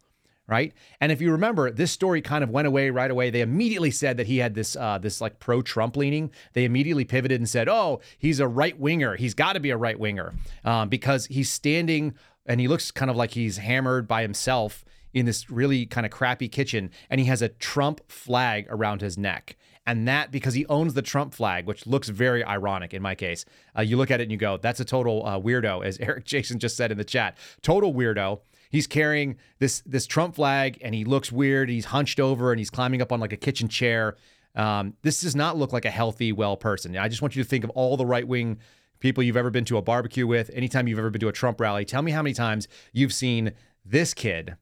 [0.49, 0.73] Right.
[1.01, 3.31] And if you remember, this story kind of went away right away.
[3.31, 6.31] They immediately said that he had this uh, this like pro Trump leaning.
[6.53, 9.17] They immediately pivoted and said, "Oh, he's a right winger.
[9.17, 12.15] He's got to be a right winger um, because he's standing
[12.47, 14.85] and he looks kind of like he's hammered by himself
[15.17, 19.17] in this really kind of crappy kitchen and he has a Trump flag around his
[19.17, 19.57] neck.
[19.87, 23.47] And that because he owns the Trump flag, which looks very ironic in my case.
[23.77, 26.27] Uh, you look at it and you go, that's a total uh, weirdo, as Eric
[26.27, 27.39] Jason just said in the chat.
[27.63, 28.41] Total weirdo.
[28.71, 31.71] He's carrying this this Trump flag and he looks weird.
[31.71, 34.17] He's hunched over and he's climbing up on like a kitchen chair.
[34.55, 36.95] Um, this does not look like a healthy, well person.
[36.99, 38.59] I just want you to think of all the right wing
[39.01, 41.59] people you've ever been to a barbecue with, anytime you've ever been to a Trump
[41.59, 41.87] rally.
[41.87, 43.53] Tell me how many times you've seen
[43.83, 44.57] this kid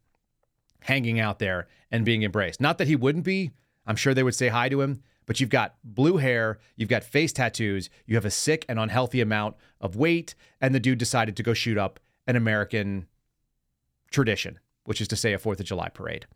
[0.84, 2.60] hanging out there and being embraced.
[2.60, 3.52] Not that he wouldn't be,
[3.86, 7.02] I'm sure they would say hi to him, but you've got blue hair, you've got
[7.02, 11.36] face tattoos, you have a sick and unhealthy amount of weight, and the dude decided
[11.36, 13.06] to go shoot up an American
[14.10, 16.26] tradition, which is to say a 4th of July parade.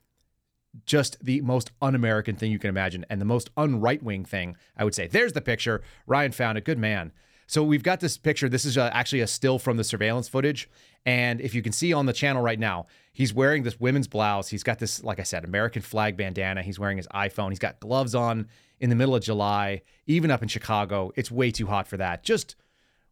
[0.87, 4.25] Just the most un American thing you can imagine, and the most un right wing
[4.25, 5.07] thing, I would say.
[5.07, 5.83] There's the picture.
[6.07, 6.65] Ryan found it.
[6.65, 7.13] Good man.
[7.49, 8.49] So we've got this picture.
[8.51, 10.69] This is uh, actually a still from the surveillance footage.
[11.07, 14.49] And if you can see on the channel right now, he's wearing this women's blouse.
[14.49, 16.63] He's got this, like I said, American flag bandana.
[16.63, 17.49] He's wearing his iPhone.
[17.49, 18.49] He's got gloves on
[18.81, 21.11] in the middle of July, even up in Chicago.
[21.17, 22.23] It's way too hot for that.
[22.23, 22.55] Just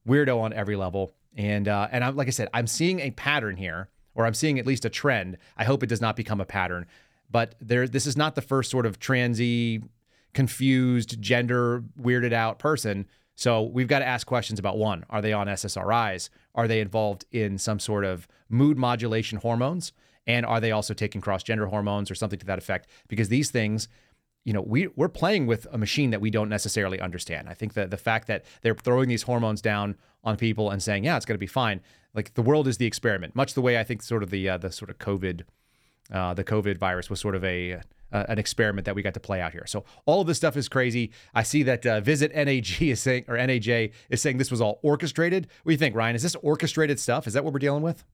[0.06, 1.12] weirdo on every level.
[1.34, 4.58] And uh, and I'm like I said, I'm seeing a pattern here or I'm seeing
[4.58, 5.38] at least a trend.
[5.56, 6.84] I hope it does not become a pattern.
[7.30, 9.82] But there, this is not the first sort of transy,
[10.34, 13.06] confused, gender weirded out person.
[13.36, 16.30] So we've got to ask questions about one: Are they on SSRIs?
[16.54, 19.92] Are they involved in some sort of mood modulation hormones?
[20.26, 22.88] And are they also taking cross gender hormones or something to that effect?
[23.08, 23.88] Because these things
[24.46, 27.48] you know, we we're playing with a machine that we don't necessarily understand.
[27.48, 31.02] I think that the fact that they're throwing these hormones down on people and saying,
[31.02, 31.80] yeah, it's going to be fine.
[32.14, 34.56] Like the world is the experiment, much the way I think sort of the uh,
[34.56, 35.42] the sort of COVID,
[36.12, 37.80] uh, the COVID virus was sort of a
[38.12, 39.66] uh, an experiment that we got to play out here.
[39.66, 41.12] So all of this stuff is crazy.
[41.34, 44.80] I see that uh, Visit NAG is saying or NAJ is saying this was all
[44.82, 45.48] orchestrated.
[45.62, 46.16] What do you think, Ryan?
[46.16, 47.26] Is this orchestrated stuff?
[47.26, 48.04] Is that what we're dealing with?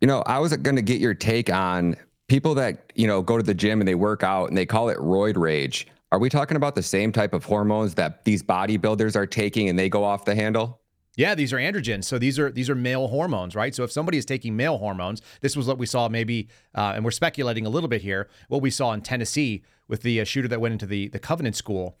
[0.00, 1.96] You know, I was going to get your take on
[2.28, 4.88] people that you know go to the gym and they work out and they call
[4.88, 9.16] it roid rage are we talking about the same type of hormones that these bodybuilders
[9.16, 10.80] are taking and they go off the handle
[11.16, 12.04] yeah, these are androgens.
[12.04, 13.74] So these are these are male hormones, right?
[13.74, 17.04] So if somebody is taking male hormones, this was what we saw maybe, uh, and
[17.04, 18.28] we're speculating a little bit here.
[18.48, 21.56] What we saw in Tennessee with the uh, shooter that went into the the Covenant
[21.56, 21.96] School.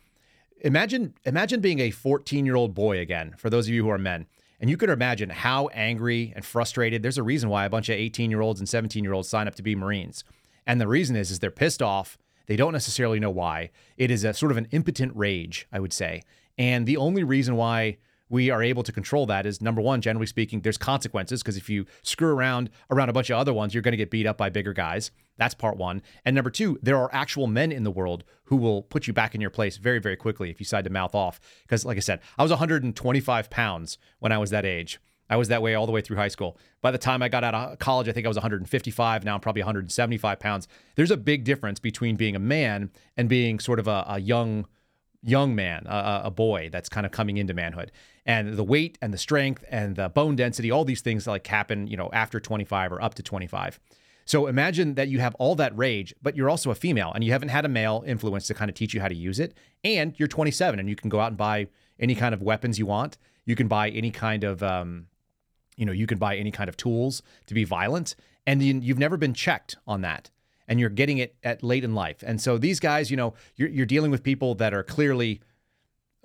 [0.60, 3.34] Imagine imagine being a 14 year old boy again.
[3.36, 4.26] For those of you who are men,
[4.60, 7.02] and you can imagine how angry and frustrated.
[7.02, 9.46] There's a reason why a bunch of 18 year olds and 17 year olds sign
[9.46, 10.24] up to be Marines.
[10.66, 12.16] And the reason is, is they're pissed off.
[12.46, 13.70] They don't necessarily know why.
[13.96, 16.22] It is a sort of an impotent rage, I would say.
[16.56, 20.26] And the only reason why we are able to control that is number one, generally
[20.26, 23.82] speaking, there's consequences because if you screw around around a bunch of other ones, you're
[23.82, 25.10] going to get beat up by bigger guys.
[25.36, 26.02] That's part one.
[26.24, 29.34] And number two, there are actual men in the world who will put you back
[29.34, 31.40] in your place very, very quickly if you decide to mouth off.
[31.62, 35.00] Because, like I said, I was 125 pounds when I was that age.
[35.28, 36.58] I was that way all the way through high school.
[36.82, 39.24] By the time I got out of college, I think I was 155.
[39.24, 40.68] Now I'm probably 175 pounds.
[40.96, 44.66] There's a big difference between being a man and being sort of a, a young
[45.24, 47.90] young man, a, a boy that's kind of coming into manhood.
[48.26, 51.86] And the weight and the strength and the bone density, all these things like happen,
[51.86, 53.80] you know, after 25 or up to 25.
[54.26, 57.32] So imagine that you have all that rage, but you're also a female and you
[57.32, 59.54] haven't had a male influence to kind of teach you how to use it.
[59.82, 62.86] And you're 27 and you can go out and buy any kind of weapons you
[62.86, 63.18] want.
[63.44, 65.06] You can buy any kind of, um,
[65.76, 68.16] you know, you can buy any kind of tools to be violent.
[68.46, 70.30] And you've never been checked on that
[70.68, 72.22] and you're getting it at late in life.
[72.26, 75.40] And so these guys, you know, you're, you're dealing with people that are clearly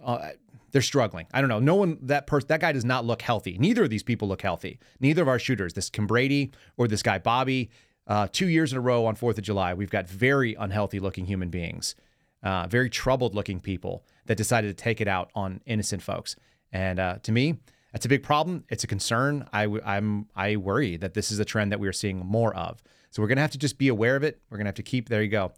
[0.04, 0.30] uh,
[0.72, 1.28] they're struggling.
[1.34, 1.60] I don't know.
[1.60, 3.58] No one that person that guy does not look healthy.
[3.60, 4.80] Neither of these people look healthy.
[5.00, 7.70] Neither of our shooters, this Kimbrady or this guy Bobby.
[8.08, 11.26] Uh, two years in a row on Fourth of July, we've got very unhealthy looking
[11.26, 11.94] human beings,
[12.42, 16.36] uh, very troubled looking people that decided to take it out on innocent folks.
[16.72, 17.60] And uh, to me,
[17.94, 18.64] that's a big problem.
[18.70, 19.48] It's a concern.
[19.54, 22.82] I, I'm I worry that this is a trend that we are seeing more of.
[23.10, 24.42] So we're going to have to just be aware of it.
[24.50, 25.52] We're going to have to keep, there you go.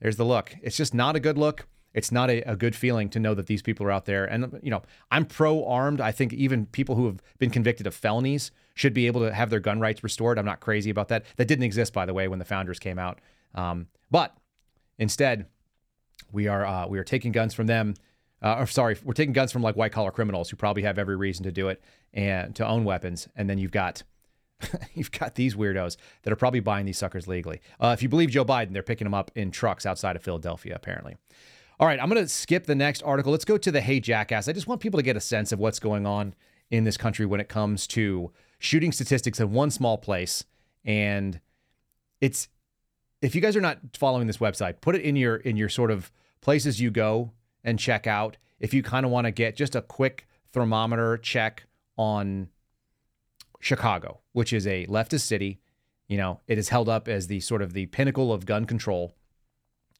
[0.00, 0.54] There's the look.
[0.62, 1.66] It's just not a good look.
[1.94, 4.24] It's not a, a good feeling to know that these people are out there.
[4.24, 6.00] And, you know, I'm pro armed.
[6.00, 9.50] I think even people who have been convicted of felonies should be able to have
[9.50, 10.38] their gun rights restored.
[10.38, 11.24] I'm not crazy about that.
[11.36, 13.20] That didn't exist, by the way, when the founders came out.
[13.54, 14.36] Um, but
[14.98, 15.46] instead,
[16.30, 17.94] we are uh, we are taking guns from them.
[18.40, 21.16] Uh, or sorry, we're taking guns from like white collar criminals who probably have every
[21.16, 23.28] reason to do it and to own weapons.
[23.36, 24.02] And then you've got
[24.94, 27.60] you've got these weirdos that are probably buying these suckers legally.
[27.80, 30.74] Uh, if you believe Joe Biden, they're picking them up in trucks outside of Philadelphia,
[30.74, 31.16] apparently.
[31.80, 33.32] All right, I'm going to skip the next article.
[33.32, 34.48] Let's go to the Hey Jackass.
[34.48, 36.34] I just want people to get a sense of what's going on
[36.70, 40.44] in this country when it comes to shooting statistics in one small place.
[40.84, 41.40] And
[42.20, 42.48] it's
[43.20, 45.90] if you guys are not following this website, put it in your in your sort
[45.90, 47.32] of places you go
[47.64, 48.36] and check out.
[48.60, 51.64] If you kind of want to get just a quick thermometer check
[51.96, 52.48] on
[53.62, 55.60] Chicago, which is a leftist city.
[56.08, 59.14] You know, it is held up as the sort of the pinnacle of gun control.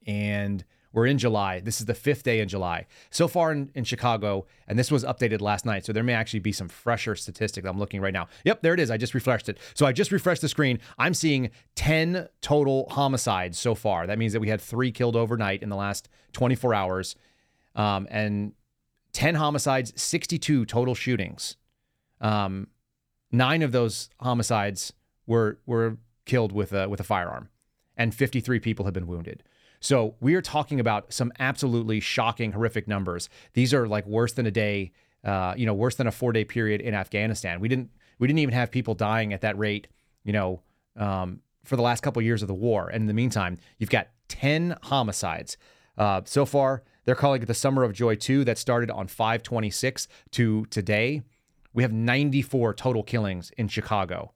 [0.05, 1.61] And we're in July.
[1.61, 2.87] This is the fifth day in July.
[3.11, 5.87] So far in, in Chicago, and this was updated last night.
[5.87, 7.67] So there may actually be some fresher statistics.
[7.67, 8.27] I'm looking right now.
[8.45, 8.91] Yep, there it is.
[8.91, 9.59] I just refreshed it.
[9.75, 10.81] So I just refreshed the screen.
[10.99, 14.09] I'm seeing 10 total homicides so far.
[14.09, 17.15] That means that we had three killed overnight in the last 24 hours.
[17.77, 18.55] Um, and
[19.13, 21.57] 10 homicides, 62 total shootings.
[22.21, 22.67] Um,
[23.33, 24.93] Nine of those homicides
[25.27, 27.49] were were killed with a with a firearm,
[27.97, 29.43] and 53 people have been wounded.
[29.81, 33.29] So we are talking about some absolutely shocking, horrific numbers.
[33.55, 34.93] These are like worse than a day,
[35.25, 37.59] uh, you know, worse than a four day period in Afghanistan.
[37.59, 39.89] We didn't we didn't even have people dying at that rate,
[40.23, 40.63] you know,
[40.97, 42.89] um, for the last couple of years of the war.
[42.89, 45.57] And in the meantime, you've got 10 homicides.
[45.99, 50.07] Uh, so far, they're calling it the Summer of Joy 2 that started on 526
[50.33, 51.23] to today.
[51.73, 54.33] We have 94 total killings in Chicago.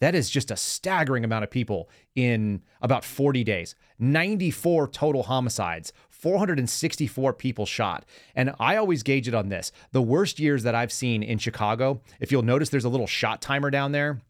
[0.00, 3.76] That is just a staggering amount of people in about 40 days.
[4.00, 8.04] 94 total homicides, 464 people shot.
[8.34, 9.70] And I always gauge it on this.
[9.92, 13.40] The worst years that I've seen in Chicago, if you'll notice there's a little shot
[13.40, 14.20] timer down there,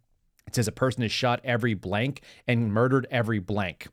[0.47, 3.89] It says a person is shot every blank and murdered every blank.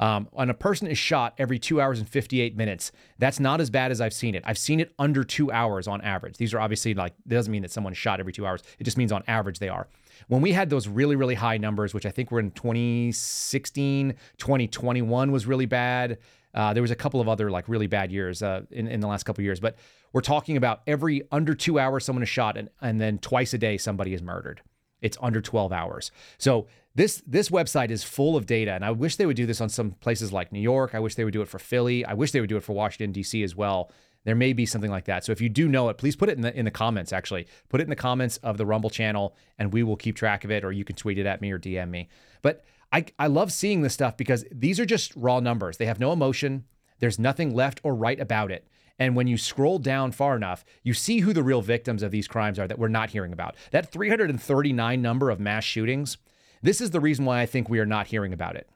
[0.00, 3.68] Um, when a person is shot every two hours and 58 minutes, that's not as
[3.68, 4.42] bad as I've seen it.
[4.46, 6.38] I've seen it under two hours on average.
[6.38, 8.62] These are obviously like, it doesn't mean that someone's shot every two hours.
[8.78, 9.86] It just means on average they are.
[10.28, 15.32] When we had those really, really high numbers, which I think were in 2016, 2021
[15.32, 16.18] was really bad.
[16.54, 19.06] Uh, there was a couple of other like really bad years uh, in, in the
[19.06, 19.76] last couple of years, but
[20.12, 23.58] we're talking about every under two hours someone is shot and, and then twice a
[23.58, 24.62] day somebody is murdered.
[25.00, 26.10] It's under 12 hours.
[26.38, 29.60] So this this website is full of data, and I wish they would do this
[29.60, 30.94] on some places like New York.
[30.94, 32.04] I wish they would do it for Philly.
[32.04, 33.42] I wish they would do it for Washington D.C.
[33.42, 33.90] as well.
[34.24, 35.24] There may be something like that.
[35.24, 37.12] So if you do know it, please put it in the in the comments.
[37.12, 40.44] Actually, put it in the comments of the Rumble channel, and we will keep track
[40.44, 40.64] of it.
[40.64, 42.08] Or you can tweet it at me or DM me.
[42.42, 45.76] But I I love seeing this stuff because these are just raw numbers.
[45.76, 46.64] They have no emotion.
[46.98, 48.66] There's nothing left or right about it.
[48.98, 52.28] And when you scroll down far enough, you see who the real victims of these
[52.28, 53.56] crimes are that we're not hearing about.
[53.70, 56.18] That 339 number of mass shootings,
[56.62, 58.68] this is the reason why I think we are not hearing about it.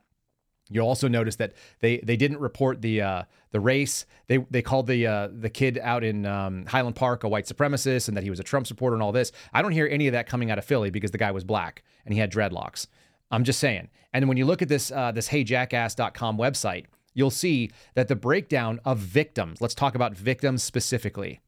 [0.70, 4.06] You'll also notice that they they didn't report the uh, the race.
[4.28, 8.08] They they called the uh, the kid out in um, Highland Park a white supremacist
[8.08, 9.30] and that he was a Trump supporter and all this.
[9.52, 11.82] I don't hear any of that coming out of Philly because the guy was black
[12.06, 12.86] and he had dreadlocks.
[13.30, 13.90] I'm just saying.
[14.12, 18.80] And when you look at this uh, this heyjackass.com website, you'll see that the breakdown
[18.86, 21.40] of victims, let's talk about victims specifically.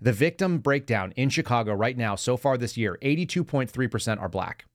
[0.00, 4.66] The victim breakdown in Chicago right now, so far this year, 82.3% are black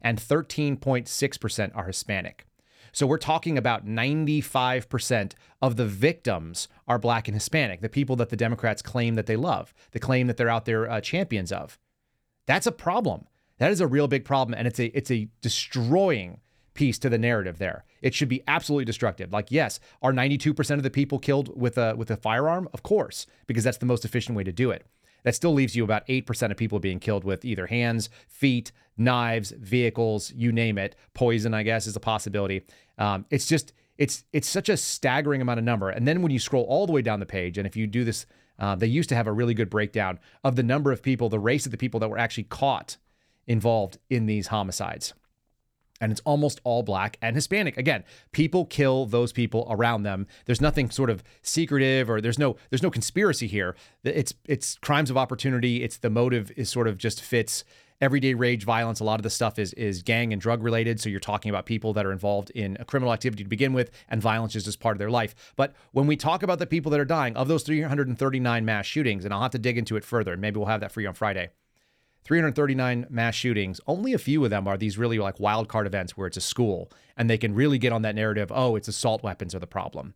[0.00, 2.46] and 13.6% are Hispanic.
[2.92, 8.30] So we're talking about 95% of the victims are black and Hispanic, the people that
[8.30, 11.78] the Democrats claim that they love, the claim that they're out there uh, champions of.
[12.46, 13.26] That's a problem.
[13.58, 16.40] That is a real big problem, and it's a it's a destroying
[16.74, 17.84] piece to the narrative there.
[18.00, 19.32] It should be absolutely destructive.
[19.32, 22.68] Like, yes, are 92% of the people killed with a with a firearm?
[22.72, 24.86] Of course, because that's the most efficient way to do it.
[25.24, 29.50] That still leaves you about 8% of people being killed with either hands, feet, knives,
[29.50, 30.96] vehicles, you name it.
[31.14, 32.64] Poison, I guess, is a possibility.
[32.98, 35.90] Um, it's just it's it's such a staggering amount of number.
[35.90, 38.04] And then when you scroll all the way down the page, and if you do
[38.04, 38.26] this,
[38.58, 41.38] uh, they used to have a really good breakdown of the number of people, the
[41.38, 42.96] race of the people that were actually caught
[43.46, 45.14] involved in these homicides
[46.00, 47.76] and it's almost all black and Hispanic.
[47.76, 50.26] Again, people kill those people around them.
[50.46, 53.76] There's nothing sort of secretive or there's no there's no conspiracy here.
[54.04, 55.82] It's it's crimes of opportunity.
[55.82, 57.64] It's the motive is sort of just fits
[58.00, 59.00] everyday rage violence.
[59.00, 61.00] A lot of the stuff is is gang and drug related.
[61.00, 63.90] So you're talking about people that are involved in a criminal activity to begin with,
[64.08, 65.34] and violence is just part of their life.
[65.56, 69.24] But when we talk about the people that are dying, of those 339 mass shootings,
[69.24, 71.08] and I'll have to dig into it further, and maybe we'll have that for you
[71.08, 71.50] on Friday
[72.28, 76.14] 339 mass shootings, only a few of them are these really like wild card events
[76.14, 79.22] where it's a school and they can really get on that narrative, oh, it's assault
[79.22, 80.12] weapons are the problem,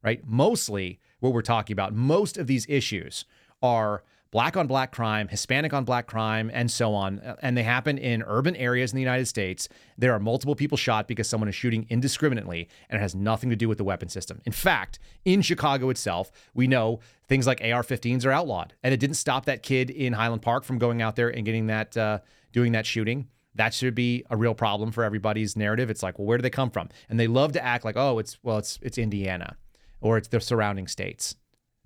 [0.00, 0.20] right?
[0.24, 3.24] Mostly what we're talking about, most of these issues
[3.60, 7.20] are black on black crime, Hispanic on black crime, and so on.
[7.40, 9.68] And they happen in urban areas in the United States.
[9.96, 13.56] There are multiple people shot because someone is shooting indiscriminately, and it has nothing to
[13.56, 14.40] do with the weapon system.
[14.44, 19.00] In fact, in Chicago itself, we know things like AR 15s are outlawed, and it
[19.00, 22.18] didn't stop that kid in Highland Park from going out there and getting that, uh,
[22.52, 23.28] doing that shooting.
[23.54, 25.88] That should be a real problem for everybody's narrative.
[25.88, 26.90] It's like, well, where do they come from?
[27.08, 29.56] And they love to act like, oh, it's well, it's it's Indiana,
[30.02, 31.36] or it's the surrounding states.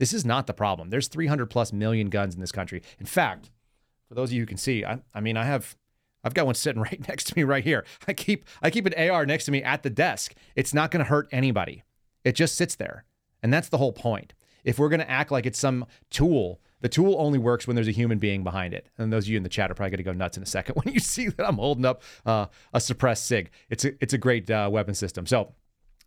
[0.00, 0.88] This is not the problem.
[0.88, 2.82] There's 300 plus million guns in this country.
[2.98, 3.50] In fact,
[4.08, 5.76] for those of you who can see, I, I mean, I have
[6.24, 7.84] I've got one sitting right next to me right here.
[8.08, 10.34] I keep I keep an AR next to me at the desk.
[10.56, 11.84] It's not going to hurt anybody.
[12.24, 13.04] It just sits there.
[13.42, 14.32] And that's the whole point.
[14.64, 17.88] If we're going to act like it's some tool, the tool only works when there's
[17.88, 18.86] a human being behind it.
[18.96, 20.46] And those of you in the chat are probably going to go nuts in a
[20.46, 23.50] second when you see that I'm holding up uh, a suppressed SIG.
[23.68, 25.26] It's a, it's a great uh, weapon system.
[25.26, 25.52] So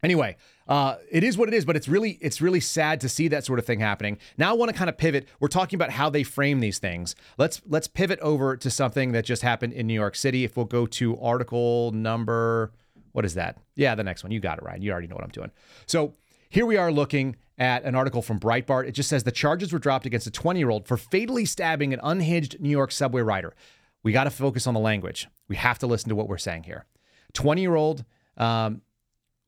[0.04, 0.36] Anyway,
[0.68, 3.46] uh, it is what it is, but it's really it's really sad to see that
[3.46, 4.18] sort of thing happening.
[4.38, 5.28] Now I want to kind of pivot.
[5.40, 7.16] We're talking about how they frame these things.
[7.38, 10.44] Let's let's pivot over to something that just happened in New York City.
[10.44, 12.74] If we'll go to article number,
[13.14, 13.58] what is that?
[13.76, 14.32] Yeah, the next one.
[14.32, 14.82] You got it, Ryan.
[14.82, 15.52] You already know what I'm doing.
[15.86, 16.16] So
[16.50, 18.88] here we are looking at an article from Breitbart.
[18.88, 21.94] It just says the charges were dropped against a 20 year old for fatally stabbing
[21.94, 23.56] an unhinged New York subway rider.
[24.04, 25.30] We got to focus on the language.
[25.48, 26.86] We have to listen to what we're saying here.
[27.34, 28.04] 20 year old.
[28.38, 28.82] Um,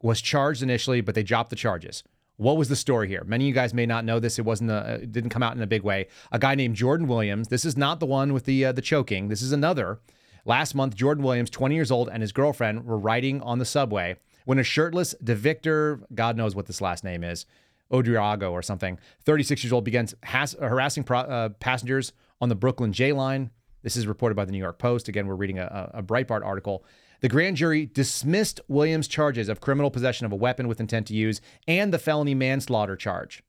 [0.02, 2.04] was charged initially, but they dropped the charges.
[2.38, 3.24] What was the story here?
[3.26, 4.38] Many of you guys may not know this.
[4.38, 6.08] It wasn't a, it didn't come out in a big way.
[6.32, 7.48] A guy named Jordan Williams.
[7.48, 9.30] This is not the one with the uh, the choking.
[9.30, 10.00] This is another.
[10.44, 14.18] Last month, Jordan Williams, 20 years old, and his girlfriend were riding on the subway
[14.46, 17.46] when a shirtless DeVictor, God knows what this last name is,
[17.92, 22.94] Odriago or something, 36 years old, began has, harassing pro, uh, passengers on the Brooklyn
[22.94, 23.52] J line.
[23.82, 25.08] This is reported by the New York Post.
[25.08, 26.86] Again, we're reading a, a Breitbart article.
[27.22, 31.14] The grand jury dismissed Williams' charges of criminal possession of a weapon with intent to
[31.14, 33.44] use and the felony manslaughter charge.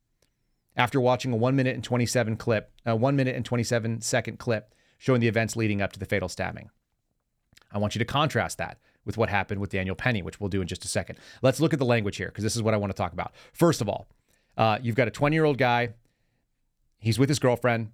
[0.76, 4.74] After watching a 1 minute and 27 clip, a 1 minute and 27 second clip
[4.98, 6.70] showing the events leading up to the fatal stabbing.
[7.72, 10.60] I want you to contrast that with what happened with Daniel Penny, which we'll do
[10.60, 11.18] in just a second.
[11.42, 13.32] Let's look at the language here because this is what I want to talk about.
[13.52, 14.08] First of all,
[14.56, 15.90] uh, you've got a 20 year old guy.
[16.98, 17.92] He's with his girlfriend.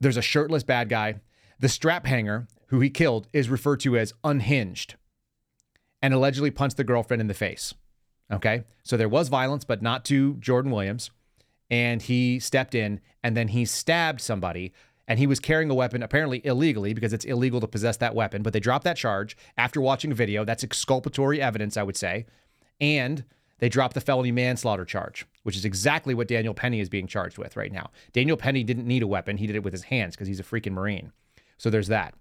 [0.00, 1.20] There's a shirtless bad guy.
[1.58, 4.96] The strap hanger, who he killed, is referred to as unhinged
[6.02, 7.74] and allegedly punched the girlfriend in the face.
[8.30, 8.64] Okay.
[8.82, 11.10] So there was violence, but not to Jordan Williams.
[11.70, 14.72] And he stepped in and then he stabbed somebody.
[15.08, 18.42] And he was carrying a weapon, apparently illegally, because it's illegal to possess that weapon.
[18.42, 20.44] But they dropped that charge after watching a video.
[20.44, 22.26] That's exculpatory evidence, I would say.
[22.80, 23.24] And
[23.58, 27.38] they dropped the felony manslaughter charge, which is exactly what Daniel Penny is being charged
[27.38, 27.90] with right now.
[28.12, 30.44] Daniel Penny didn't need a weapon, he did it with his hands because he's a
[30.44, 31.12] freaking Marine.
[31.58, 32.14] So there's that.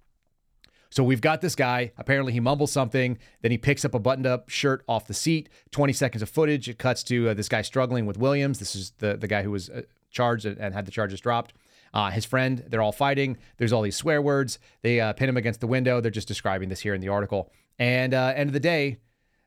[0.90, 1.92] So we've got this guy.
[1.98, 3.18] Apparently, he mumbles something.
[3.42, 5.50] Then he picks up a buttoned up shirt off the seat.
[5.72, 6.70] 20 seconds of footage.
[6.70, 8.60] It cuts to uh, this guy struggling with Williams.
[8.60, 11.54] This is the, the guy who was uh, charged and had the charges dropped.
[11.94, 13.38] Uh, his friend, they're all fighting.
[13.58, 14.60] There's all these swear words.
[14.82, 16.02] They uh, pin him against the window.
[16.02, 17.52] They're just describing this here in the article.
[17.80, 18.98] And uh, end of the day,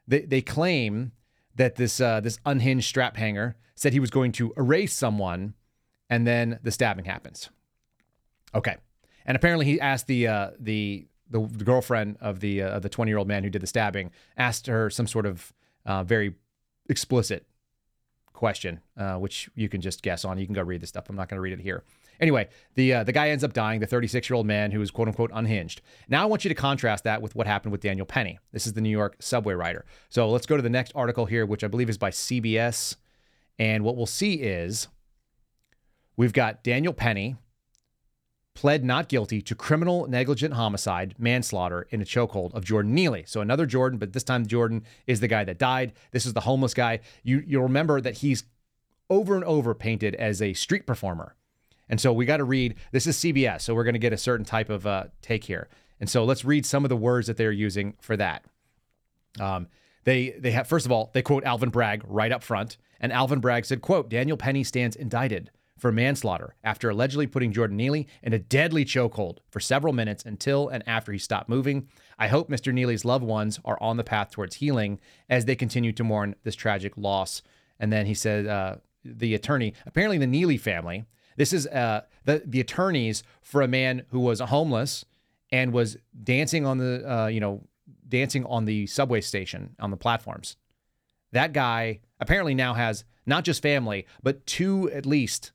[0.07, 1.13] they, they claim
[1.55, 5.55] that this uh, this unhinged strap hanger said he was going to erase someone,
[6.09, 7.51] and then the stabbing happens.
[8.55, 8.77] Okay,
[9.29, 10.27] and apparently he asked the
[10.59, 13.67] the the, the girlfriend of the uh, the 20 year old man who did the
[13.67, 15.53] stabbing asked her some sort of
[15.87, 16.35] uh, very
[16.89, 17.47] explicit
[18.33, 20.39] question, uh, which you can just guess on.
[20.39, 21.09] You can go read the stuff.
[21.09, 21.83] I'm not going to read it here.
[22.21, 23.81] Anyway, the uh, the guy ends up dying.
[23.81, 25.83] The 36 year old man who was quote unquote unhinged.
[26.09, 28.39] Now I want you to contrast that with what happened with Daniel Penny.
[28.53, 29.85] This is the New York subway rider.
[30.09, 32.97] So let's go to the next article here, which I believe is by CBS.
[33.59, 34.89] And what we'll see is
[36.17, 37.37] we've got Daniel Penny
[38.59, 43.23] pled not guilty to criminal negligent homicide, manslaughter in a chokehold of Jordan Neely.
[43.25, 45.93] So another Jordan, but this time Jordan is the guy that died.
[46.11, 46.99] This is the homeless guy.
[47.23, 48.43] You you'll remember that he's
[49.09, 51.37] over and over painted as a street performer.
[51.89, 52.75] And so we got to read.
[52.91, 55.69] This is CBS, so we're going to get a certain type of uh, take here.
[56.01, 58.45] And so let's read some of the words that they're using for that.
[59.39, 59.69] Um,
[60.03, 63.39] they they have first of all they quote Alvin Bragg right up front, and Alvin
[63.39, 68.33] Bragg said, "quote Daniel Penny stands indicted." For manslaughter after allegedly putting Jordan Neely in
[68.33, 71.89] a deadly chokehold for several minutes until and after he stopped moving.
[72.19, 72.73] I hope Mr.
[72.73, 76.57] Neely's loved ones are on the path towards healing as they continue to mourn this
[76.57, 77.43] tragic loss.
[77.79, 81.05] And then he said, uh, the attorney, apparently the Neely family,
[81.37, 85.05] this is uh, the the attorneys for a man who was homeless
[85.53, 87.63] and was dancing on the uh, you know
[88.09, 90.57] dancing on the subway station on the platforms.
[91.33, 95.53] That guy apparently now has not just family, but two at least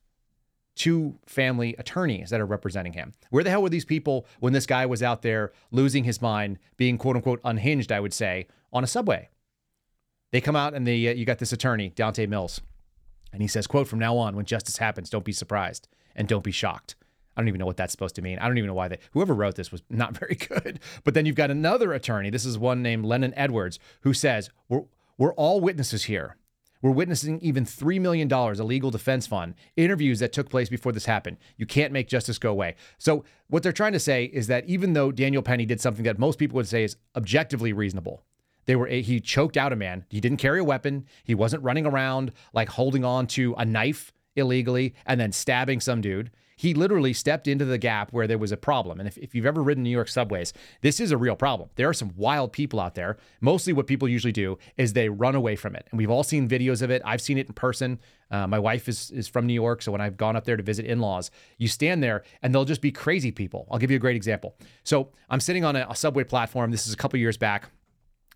[0.74, 3.12] two family attorneys that are representing him.
[3.30, 6.58] Where the hell were these people when this guy was out there losing his mind,
[6.76, 9.28] being quote unquote unhinged, I would say, on a subway?
[10.32, 12.60] They come out and they, uh, you got this attorney, Donte Mills,
[13.32, 16.44] and he says, quote, from now on, when justice happens, don't be surprised and don't
[16.44, 16.96] be shocked.
[17.36, 18.38] I don't even know what that's supposed to mean.
[18.38, 20.80] I don't even know why they, whoever wrote this was not very good.
[21.02, 22.30] But then you've got another attorney.
[22.30, 24.84] This is one named Lennon Edwards, who says, we're,
[25.18, 26.36] we're all witnesses here.
[26.84, 31.06] We're witnessing even $3 million, a legal defense fund, interviews that took place before this
[31.06, 31.38] happened.
[31.56, 32.74] You can't make justice go away.
[32.98, 36.18] So, what they're trying to say is that even though Daniel Penny did something that
[36.18, 38.22] most people would say is objectively reasonable,
[38.66, 40.04] they were he choked out a man.
[40.10, 41.06] He didn't carry a weapon.
[41.24, 46.02] He wasn't running around like holding on to a knife illegally and then stabbing some
[46.02, 46.32] dude.
[46.56, 49.00] He literally stepped into the gap where there was a problem.
[49.00, 51.70] And if, if you've ever ridden New York subways, this is a real problem.
[51.76, 53.16] There are some wild people out there.
[53.40, 55.86] Mostly what people usually do is they run away from it.
[55.90, 57.02] And we've all seen videos of it.
[57.04, 57.98] I've seen it in person.
[58.30, 59.82] Uh, my wife is, is from New York.
[59.82, 62.64] So when I've gone up there to visit in laws, you stand there and they'll
[62.64, 63.66] just be crazy people.
[63.70, 64.56] I'll give you a great example.
[64.82, 66.70] So I'm sitting on a, a subway platform.
[66.70, 67.70] This is a couple years back.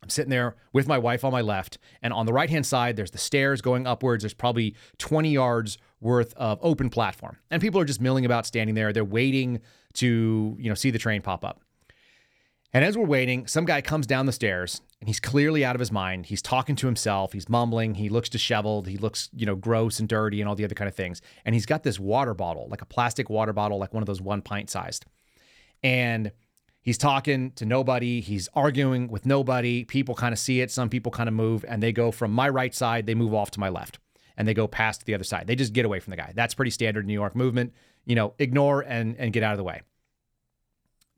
[0.03, 2.97] I'm sitting there with my wife on my left, and on the right hand side,
[2.97, 4.23] there's the stairs going upwards.
[4.23, 8.75] There's probably 20 yards worth of open platform, and people are just milling about, standing
[8.75, 8.93] there.
[8.93, 9.61] They're waiting
[9.95, 11.61] to you know see the train pop up.
[12.73, 15.81] And as we're waiting, some guy comes down the stairs, and he's clearly out of
[15.81, 16.27] his mind.
[16.27, 17.33] He's talking to himself.
[17.33, 17.95] He's mumbling.
[17.95, 18.87] He looks disheveled.
[18.87, 21.21] He looks you know gross and dirty and all the other kind of things.
[21.45, 24.21] And he's got this water bottle, like a plastic water bottle, like one of those
[24.21, 25.05] one pint sized,
[25.83, 26.33] and
[26.81, 28.23] He's talking to nobody.
[28.23, 29.85] He's arguing with nobody.
[29.85, 30.71] People kind of see it.
[30.71, 33.51] Some people kind of move and they go from my right side, they move off
[33.51, 33.99] to my left
[34.39, 35.47] and they go past the other side.
[35.47, 36.33] They just get away from the guy.
[36.35, 37.75] That's pretty standard New York movement.
[38.07, 39.83] You know, ignore and, and get out of the way.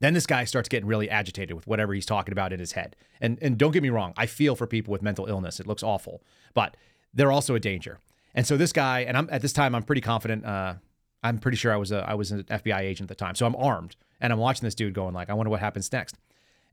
[0.01, 2.95] Then this guy starts getting really agitated with whatever he's talking about in his head.
[3.21, 5.59] And and don't get me wrong, I feel for people with mental illness.
[5.59, 6.23] It looks awful,
[6.55, 6.75] but
[7.13, 7.99] they're also a danger.
[8.33, 10.43] And so this guy, and I'm at this time, I'm pretty confident.
[10.43, 10.75] Uh,
[11.21, 13.45] I'm pretty sure I was a I was an FBI agent at the time, so
[13.45, 13.95] I'm armed.
[14.19, 16.17] And I'm watching this dude going like, I wonder what happens next.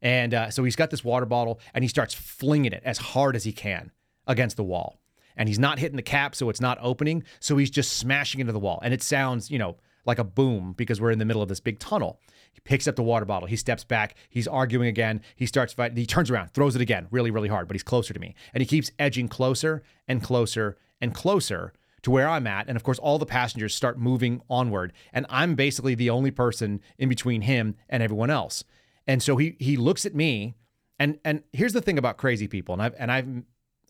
[0.01, 3.37] And uh, so he's got this water bottle and he starts flinging it as hard
[3.37, 3.91] as he can
[4.27, 5.01] against the wall.
[5.39, 7.25] And he's not hitting the cap, so it's not opening.
[7.41, 8.81] So he's just smashing into the wall.
[8.83, 11.61] And it sounds, you know, like a boom because we're in the middle of this
[11.61, 12.21] big tunnel.
[12.53, 13.47] He picks up the water bottle.
[13.47, 14.17] He steps back.
[14.29, 15.23] He's arguing again.
[15.37, 15.97] He starts fighting.
[15.97, 18.35] He turns around, throws it again, really, really hard, but he's closer to me.
[18.53, 21.73] And he keeps edging closer and closer and closer
[22.03, 22.69] to where I'm at.
[22.69, 24.93] And of course, all the passengers start moving onward.
[25.13, 28.65] And I'm basically the only person in between him and everyone else.
[29.07, 30.55] And so he he looks at me.
[30.99, 32.73] And and here's the thing about crazy people.
[32.73, 33.29] And I've and I've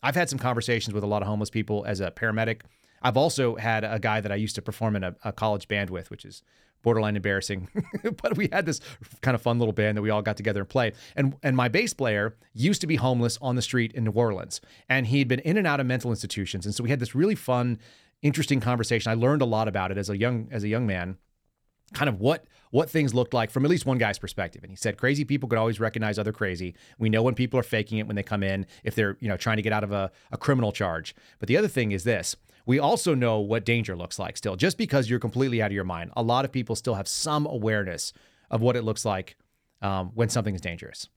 [0.01, 2.61] I've had some conversations with a lot of homeless people as a paramedic.
[3.01, 5.89] I've also had a guy that I used to perform in a, a college band
[5.89, 6.43] with, which is
[6.81, 7.67] borderline embarrassing.
[8.21, 8.81] but we had this
[9.21, 10.93] kind of fun little band that we all got together and play.
[11.15, 14.61] And and my bass player used to be homeless on the street in New Orleans,
[14.87, 16.65] and he'd been in and out of mental institutions.
[16.65, 17.79] And so we had this really fun,
[18.21, 19.11] interesting conversation.
[19.11, 21.17] I learned a lot about it as a young as a young man,
[21.93, 24.63] kind of what what things looked like from at least one guy's perspective.
[24.63, 26.75] And he said crazy people could always recognize other crazy.
[26.99, 29.37] We know when people are faking it when they come in, if they're, you know,
[29.37, 31.15] trying to get out of a, a criminal charge.
[31.39, 32.35] But the other thing is this
[32.65, 34.55] we also know what danger looks like still.
[34.55, 37.47] Just because you're completely out of your mind, a lot of people still have some
[37.47, 38.13] awareness
[38.51, 39.37] of what it looks like
[39.81, 41.09] um, when something is dangerous.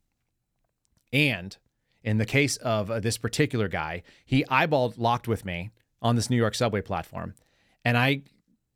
[1.12, 1.56] And
[2.02, 5.70] in the case of uh, this particular guy, he eyeballed locked with me
[6.00, 7.34] on this New York subway platform.
[7.84, 8.22] And I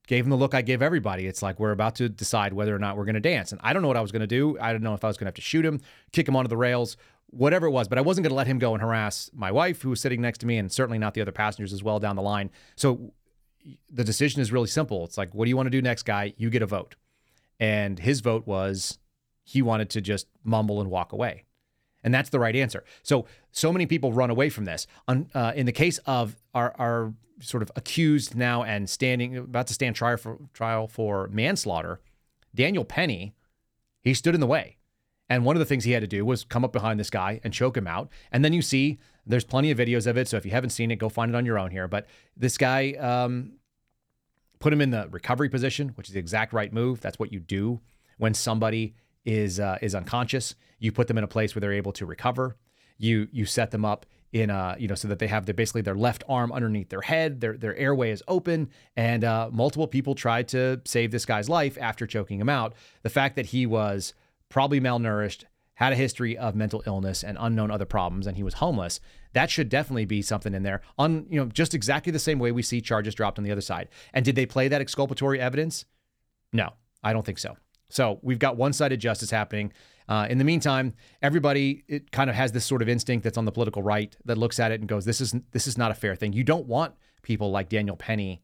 [0.07, 1.27] gave him the look I give everybody.
[1.27, 3.53] It's like we're about to decide whether or not we're going to dance.
[3.53, 4.59] And I don't know what I was going to do.
[4.61, 5.81] I don't know if I was going to have to shoot him,
[6.13, 6.97] kick him onto the rails,
[7.31, 9.83] whatever it was, but I wasn't going to let him go and harass my wife
[9.83, 12.17] who was sitting next to me and certainly not the other passengers as well down
[12.17, 12.51] the line.
[12.77, 13.13] So
[13.91, 15.05] the decision is really simple.
[15.05, 16.35] It's like, what do you want to do next, guy?
[16.37, 16.95] You get a vote.
[17.59, 18.99] And his vote was
[19.43, 21.46] he wanted to just mumble and walk away.
[22.07, 22.85] And that's the right answer.
[23.03, 24.87] So, so many people run away from this.
[25.35, 29.75] uh, in the case of our, our sort of accused now and standing about to
[29.75, 32.01] stand trial for trial for manslaughter,
[32.55, 33.35] Daniel Penny,
[34.03, 34.77] he stood in the way.
[35.29, 37.41] And one of the things he had to do was come up behind this guy
[37.43, 38.09] and choke him out.
[38.31, 40.29] And then you see there's plenty of videos of it.
[40.29, 41.89] So if you haven't seen it, go find it on your own here.
[41.89, 43.55] But this guy um,
[44.61, 47.01] put him in the recovery position, which is the exact right move.
[47.01, 47.81] That's what you do
[48.17, 48.95] when somebody
[49.27, 50.55] is uh, is unconscious.
[50.79, 52.57] You put them in a place where they're able to recover.
[52.97, 55.83] You you set them up in a you know so that they have their basically
[55.83, 57.41] their left arm underneath their head.
[57.41, 58.71] Their their airway is open.
[58.97, 62.75] And uh, multiple people tried to save this guy's life after choking him out.
[63.03, 64.15] The fact that he was
[64.49, 68.55] probably malnourished had a history of mental illness and unknown other problems and he was
[68.55, 68.99] homeless
[69.35, 70.81] that should definitely be something in there.
[70.97, 73.61] On you know just exactly the same way we see charges dropped on the other
[73.61, 73.89] side.
[74.15, 75.85] And did they play that exculpatory evidence?
[76.53, 76.73] No
[77.03, 77.57] i don't think so
[77.89, 79.73] so we've got one-sided justice happening
[80.09, 83.45] uh, in the meantime, everybody it kind of has this sort of instinct that's on
[83.45, 85.95] the political right that looks at it and goes, "This is this is not a
[85.95, 88.43] fair thing." You don't want people like Daniel Penny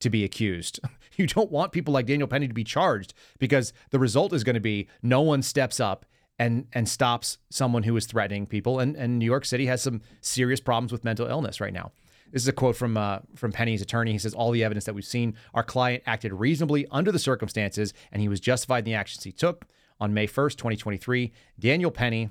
[0.00, 0.80] to be accused.
[1.16, 4.54] You don't want people like Daniel Penny to be charged because the result is going
[4.54, 6.06] to be no one steps up
[6.38, 8.78] and and stops someone who is threatening people.
[8.78, 11.92] And and New York City has some serious problems with mental illness right now.
[12.32, 14.12] This is a quote from uh, from Penny's attorney.
[14.12, 17.92] He says, "All the evidence that we've seen, our client acted reasonably under the circumstances,
[18.12, 19.66] and he was justified in the actions he took."
[20.00, 21.32] on May 1st, 2023.
[21.58, 22.30] Daniel Penny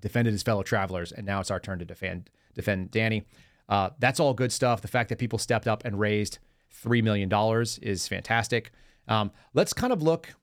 [0.00, 3.26] defended his fellow travelers, and now it's our turn to defend defend Danny.
[3.68, 4.80] Uh, that's all good stuff.
[4.80, 6.38] The fact that people stepped up and raised
[6.70, 8.70] three million dollars is fantastic.
[9.08, 10.34] Um, let's kind of look.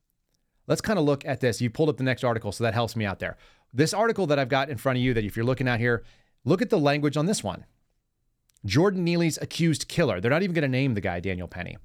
[0.67, 1.59] Let's kind of look at this.
[1.59, 3.37] You pulled up the next article, so that helps me out there.
[3.73, 6.03] This article that I've got in front of you, that if you're looking at here,
[6.45, 7.65] look at the language on this one.
[8.65, 10.21] Jordan Neely's accused killer.
[10.21, 11.77] They're not even going to name the guy Daniel Penny.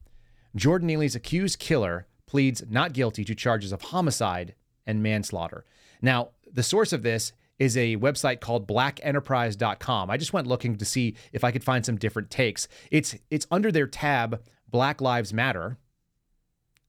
[0.55, 4.55] Jordan Neely's accused killer pleads not guilty to charges of homicide
[4.87, 5.65] and manslaughter.
[6.01, 10.11] Now, the source of this is a website called blackenterprise.com.
[10.11, 12.69] I just went looking to see if I could find some different takes.
[12.91, 15.77] It's it's under their tab Black Lives Matter.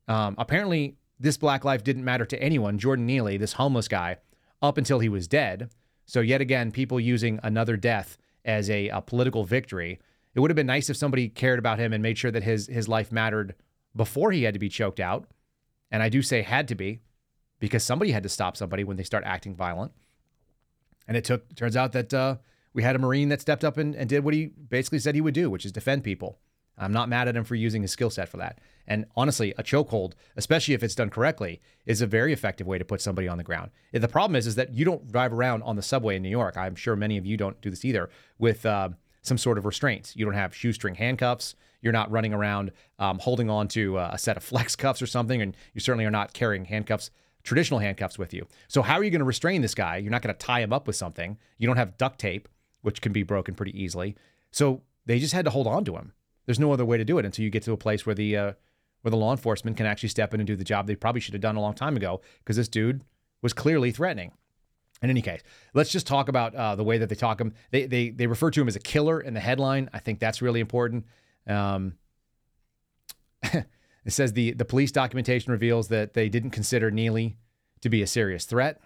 [0.08, 2.78] Um, apparently, this Black life didn't matter to anyone.
[2.78, 4.18] Jordan Neely, this homeless guy,
[4.62, 5.70] up until he was dead.
[6.06, 8.18] So yet again, people using another death
[8.50, 10.00] as a, a political victory.
[10.34, 12.68] It would have been nice if somebody cared about him and made sure that his
[12.68, 13.56] his life mattered
[13.96, 15.28] before he had to be choked out.
[15.92, 17.00] And I do say had to be
[17.60, 19.92] because somebody had to stop somebody when they start acting violent.
[21.08, 22.38] And it took, turns out that uh,
[22.74, 25.22] we had a Marine that stepped up and, and did what he basically said he
[25.22, 26.40] would do, which is defend people.
[26.78, 28.60] I'm not mad at him for using his skill set for that.
[28.90, 32.84] And honestly, a chokehold, especially if it's done correctly, is a very effective way to
[32.84, 33.70] put somebody on the ground.
[33.94, 36.58] The problem is, is that you don't drive around on the subway in New York.
[36.58, 38.10] I'm sure many of you don't do this either
[38.40, 38.90] with uh,
[39.22, 40.16] some sort of restraints.
[40.16, 41.56] You don't have shoestring handcuffs.
[41.82, 45.08] You're not running around um, holding on to uh, a set of flex cuffs or
[45.08, 47.12] something, and you certainly are not carrying handcuffs,
[47.44, 48.48] traditional handcuffs with you.
[48.68, 49.98] So how are you going to restrain this guy?
[49.98, 51.38] You're not going to tie him up with something.
[51.60, 52.50] You don't have duct tape,
[52.82, 54.16] which can be broken pretty easily.
[54.52, 56.14] So they just had to hold on to him.
[56.48, 58.36] There's no other way to do it until you get to a place where the
[58.36, 58.54] uh,
[59.02, 61.34] where the law enforcement can actually step in and do the job they probably should
[61.34, 63.04] have done a long time ago because this dude
[63.42, 64.32] was clearly threatening.
[65.02, 65.42] In any case,
[65.74, 67.54] let's just talk about uh, the way that they talk him.
[67.72, 69.90] They, they they refer to him as a killer in the headline.
[69.94, 71.06] I think that's really important.
[71.48, 71.94] Um,
[74.10, 77.38] It says the, the police documentation reveals that they didn't consider Neely
[77.82, 78.82] to be a serious threat.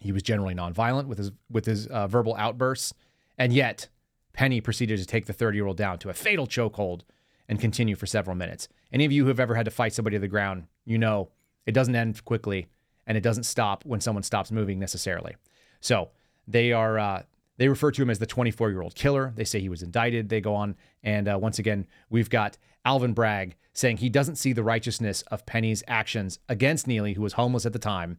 [0.00, 2.92] He was generally nonviolent with his with his uh, verbal outbursts,
[3.38, 3.88] and yet
[4.34, 7.02] Penny proceeded to take the 30 year old down to a fatal chokehold
[7.48, 8.68] and continue for several minutes.
[8.94, 11.28] Any of you who have ever had to fight somebody to the ground, you know
[11.66, 12.68] it doesn't end quickly
[13.08, 15.34] and it doesn't stop when someone stops moving necessarily.
[15.80, 16.10] So
[16.46, 17.22] they are uh,
[17.56, 19.32] they refer to him as the 24 year old killer.
[19.34, 20.28] They say he was indicted.
[20.28, 24.52] They go on and uh, once again we've got Alvin Bragg saying he doesn't see
[24.52, 28.18] the righteousness of Penny's actions against Neely, who was homeless at the time.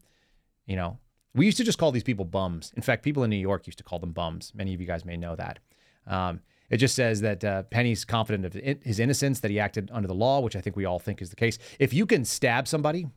[0.65, 0.97] You know,
[1.33, 2.73] we used to just call these people bums.
[2.75, 4.51] In fact, people in New York used to call them bums.
[4.53, 5.59] Many of you guys may know that.
[6.05, 8.53] Um, it just says that uh, Penny's confident of
[8.83, 11.29] his innocence, that he acted under the law, which I think we all think is
[11.29, 11.57] the case.
[11.79, 13.07] If you can stab somebody,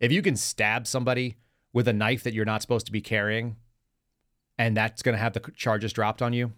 [0.00, 1.36] if you can stab somebody
[1.72, 3.56] with a knife that you're not supposed to be carrying,
[4.58, 6.52] and that's going to have the charges dropped on you,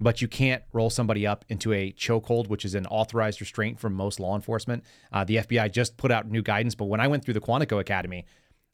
[0.00, 3.94] but you can't roll somebody up into a chokehold, which is an authorized restraint from
[3.94, 4.84] most law enforcement.
[5.12, 7.80] Uh, the FBI just put out new guidance, but when I went through the Quantico
[7.80, 8.26] Academy,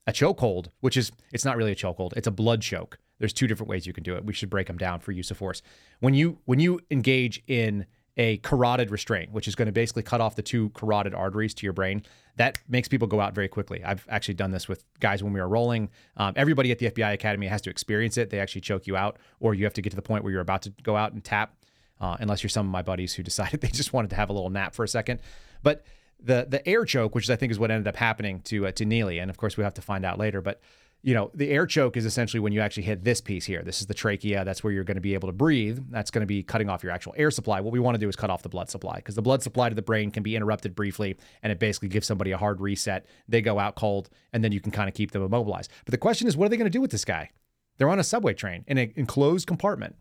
[0.07, 2.99] a chokehold, which is it's not really a chokehold, it's a blood choke.
[3.21, 4.25] There's two different ways you can do it.
[4.25, 5.63] We should break them down for use of force.
[6.01, 10.21] When you when you engage in a carotid restraint, which is going to basically cut
[10.21, 12.03] off the two carotid arteries to your brain,
[12.37, 13.85] that makes people go out very quickly.
[13.85, 15.91] I've actually done this with guys when we were rolling.
[16.17, 18.31] Um, everybody at the FBI Academy has to experience it.
[18.31, 20.41] They actually choke you out, or you have to get to the point where you're
[20.41, 21.55] about to go out and tap.
[22.01, 24.33] Uh, unless you're some of my buddies who decided they just wanted to have a
[24.33, 25.21] little nap for a second,
[25.63, 25.85] but
[26.23, 28.85] the the air choke, which I think is what ended up happening to uh, to
[28.85, 30.41] Neely, and of course we have to find out later.
[30.41, 30.61] But
[31.03, 33.63] you know, the air choke is essentially when you actually hit this piece here.
[33.63, 34.45] This is the trachea.
[34.45, 35.79] That's where you're going to be able to breathe.
[35.89, 37.61] That's going to be cutting off your actual air supply.
[37.61, 39.71] What we want to do is cut off the blood supply because the blood supply
[39.71, 43.07] to the brain can be interrupted briefly and it basically gives somebody a hard reset.
[43.29, 45.71] They go out cold and then you can kind of keep them immobilized.
[45.87, 47.31] But the question is, what are they going to do with this guy?
[47.79, 49.97] They're on a subway train in an enclosed compartment.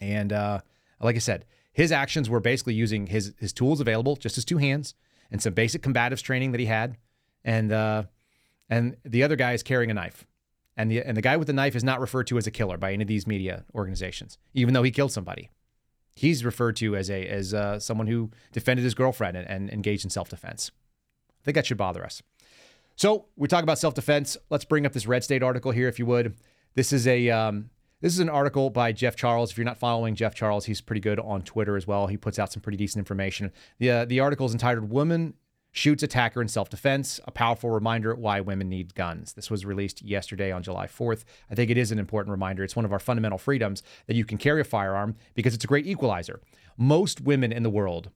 [0.00, 0.60] And uh,
[1.00, 4.58] like I said, his actions were basically using his, his tools available, just his two
[4.58, 4.94] hands
[5.30, 6.96] and some basic combatives training that he had.
[7.44, 8.04] And, uh,
[8.70, 10.24] and the other guy is carrying a knife.
[10.76, 12.78] And the and the guy with the knife is not referred to as a killer
[12.78, 15.50] by any of these media organizations, even though he killed somebody.
[16.14, 20.04] He's referred to as a as uh, someone who defended his girlfriend and, and engaged
[20.04, 20.70] in self defense.
[21.28, 22.22] I think that should bother us.
[22.96, 24.36] So we talk about self defense.
[24.48, 26.36] Let's bring up this Red State article here, if you would.
[26.74, 29.50] This is a um, this is an article by Jeff Charles.
[29.50, 32.06] If you're not following Jeff Charles, he's pretty good on Twitter as well.
[32.06, 33.52] He puts out some pretty decent information.
[33.78, 35.34] The uh, the article is entitled "Woman
[35.72, 39.32] shoots attacker in self defense, a powerful reminder why women need guns.
[39.34, 41.24] This was released yesterday on July 4th.
[41.50, 42.64] I think it is an important reminder.
[42.64, 45.68] It's one of our fundamental freedoms that you can carry a firearm because it's a
[45.68, 46.40] great equalizer.
[46.76, 48.10] Most women in the world,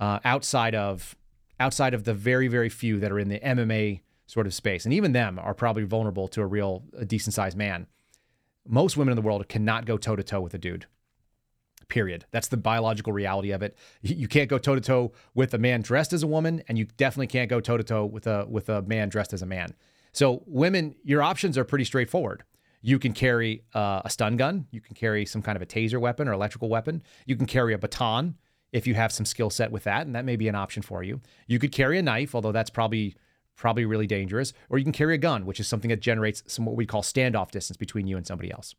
[0.00, 1.16] uh, outside of
[1.58, 4.92] outside of the very very few that are in the MMA sort of space, and
[4.92, 7.86] even them are probably vulnerable to a real a decent sized man.
[8.68, 10.86] Most women in the world cannot go toe to toe with a dude
[11.88, 12.26] period.
[12.30, 13.76] That's the biological reality of it.
[14.02, 16.86] You can't go toe to toe with a man dressed as a woman, and you
[16.96, 19.74] definitely can't go toe to toe with a with a man dressed as a man.
[20.12, 22.42] So, women, your options are pretty straightforward.
[22.80, 24.66] You can carry uh, a stun gun.
[24.70, 27.02] You can carry some kind of a taser weapon or electrical weapon.
[27.26, 28.36] You can carry a baton
[28.72, 31.02] if you have some skill set with that, and that may be an option for
[31.02, 31.20] you.
[31.46, 33.16] You could carry a knife, although that's probably
[33.56, 36.66] probably really dangerous, or you can carry a gun, which is something that generates some
[36.66, 38.74] what we call standoff distance between you and somebody else.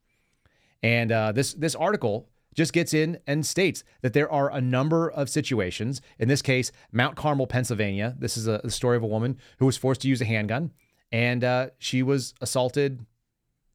[0.83, 5.09] And uh, this this article just gets in and states that there are a number
[5.09, 6.01] of situations.
[6.17, 8.15] In this case, Mount Carmel, Pennsylvania.
[8.17, 10.71] This is a, a story of a woman who was forced to use a handgun,
[11.11, 13.05] and uh, she was assaulted,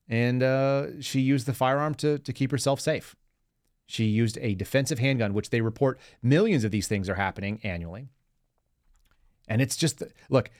[0.09, 3.15] and uh, she used the firearm to to keep herself safe.
[3.87, 8.09] She used a defensive handgun, which they report millions of these things are happening annually.
[9.47, 10.51] And it's just look,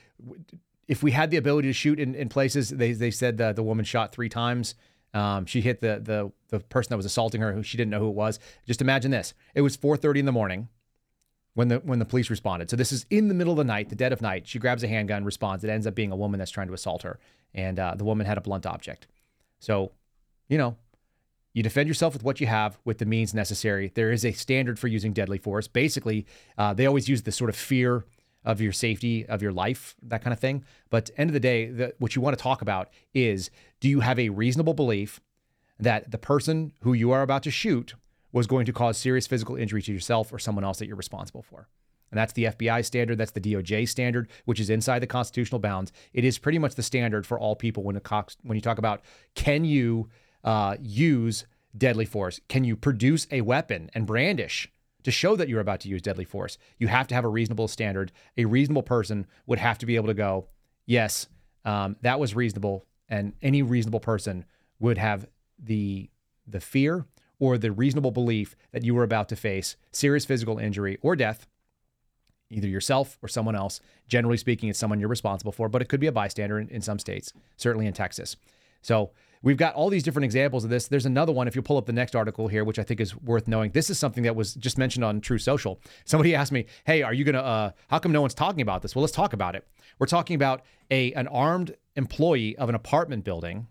[0.87, 3.63] if we had the ability to shoot in, in places, they they said the, the
[3.63, 4.75] woman shot three times.
[5.13, 7.99] Um, she hit the the the person that was assaulting her, who she didn't know
[7.99, 8.39] who it was.
[8.65, 10.69] Just imagine this: it was 4:30 in the morning
[11.53, 12.69] when the when the police responded.
[12.69, 14.47] So this is in the middle of the night, the dead of night.
[14.47, 15.63] She grabs a handgun, responds.
[15.63, 17.19] It ends up being a woman that's trying to assault her,
[17.53, 19.07] and uh, the woman had a blunt object.
[19.59, 19.91] So,
[20.49, 20.77] you know,
[21.53, 23.91] you defend yourself with what you have, with the means necessary.
[23.93, 25.67] There is a standard for using deadly force.
[25.67, 26.25] Basically,
[26.57, 28.05] uh, they always use this sort of fear
[28.45, 30.63] of your safety of your life, that kind of thing.
[30.89, 34.01] But end of the day, the, what you want to talk about is do you
[34.01, 35.21] have a reasonable belief
[35.79, 37.95] that the person who you are about to shoot
[38.31, 41.43] was going to cause serious physical injury to yourself or someone else that you're responsible
[41.43, 41.67] for?
[42.11, 43.17] And that's the FBI standard.
[43.17, 45.91] That's the DOJ standard, which is inside the constitutional bounds.
[46.13, 48.07] It is pretty much the standard for all people when, it,
[48.43, 49.01] when you talk about
[49.33, 50.09] can you
[50.43, 52.39] uh, use deadly force?
[52.49, 54.71] Can you produce a weapon and brandish
[55.03, 57.67] to show that you're about to use deadly force, you have to have a reasonable
[57.67, 58.11] standard.
[58.37, 60.47] A reasonable person would have to be able to go,
[60.85, 61.27] yes,
[61.65, 64.45] um, that was reasonable, and any reasonable person
[64.79, 65.27] would have
[65.59, 66.09] the
[66.45, 67.05] the fear
[67.39, 71.47] or the reasonable belief that you were about to face serious physical injury or death
[72.49, 73.81] either yourself or someone else.
[74.07, 76.81] Generally speaking, it's someone you're responsible for, but it could be a bystander in, in
[76.81, 78.35] some states, certainly in Texas.
[78.83, 79.11] So
[79.41, 80.87] we've got all these different examples of this.
[80.87, 81.47] There's another one.
[81.47, 83.89] If you pull up the next article here, which I think is worth knowing, this
[83.89, 85.81] is something that was just mentioned on Truth Social.
[86.05, 87.41] Somebody asked me, "Hey, are you gonna?
[87.41, 89.67] Uh, how come no one's talking about this?" Well, let's talk about it.
[89.97, 93.67] We're talking about a an armed employee of an apartment building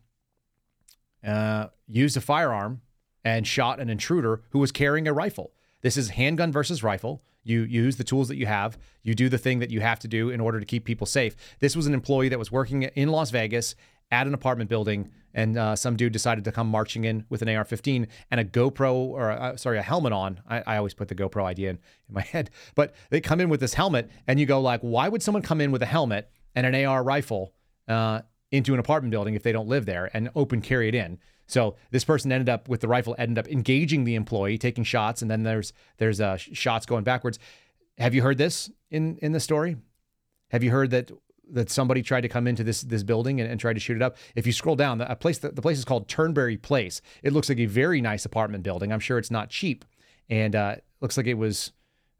[1.24, 2.80] uh, used a firearm
[3.24, 5.52] and shot an intruder who was carrying a rifle.
[5.82, 7.22] This is handgun versus rifle.
[7.44, 8.78] You use the tools that you have.
[9.02, 11.34] You do the thing that you have to do in order to keep people safe.
[11.58, 13.74] This was an employee that was working in Las Vegas
[14.12, 17.48] at an apartment building, and uh, some dude decided to come marching in with an
[17.48, 20.40] AR-15 and a GoPro or uh, sorry, a helmet on.
[20.46, 23.48] I, I, always put the GoPro idea in, in my head, but they come in
[23.48, 26.30] with this helmet, and you go like, why would someone come in with a helmet
[26.54, 27.54] and an AR rifle
[27.88, 31.18] uh, into an apartment building if they don't live there and open carry it in?
[31.46, 35.22] So this person ended up with the rifle, ended up engaging the employee, taking shots,
[35.22, 37.38] and then there's there's uh, shots going backwards.
[37.98, 39.76] Have you heard this in in the story?
[40.50, 41.10] Have you heard that
[41.52, 44.02] that somebody tried to come into this this building and, and tried to shoot it
[44.02, 44.16] up?
[44.34, 47.00] If you scroll down, the place the, the place is called Turnberry Place.
[47.22, 48.92] It looks like a very nice apartment building.
[48.92, 49.84] I'm sure it's not cheap,
[50.28, 51.72] and uh, looks like it was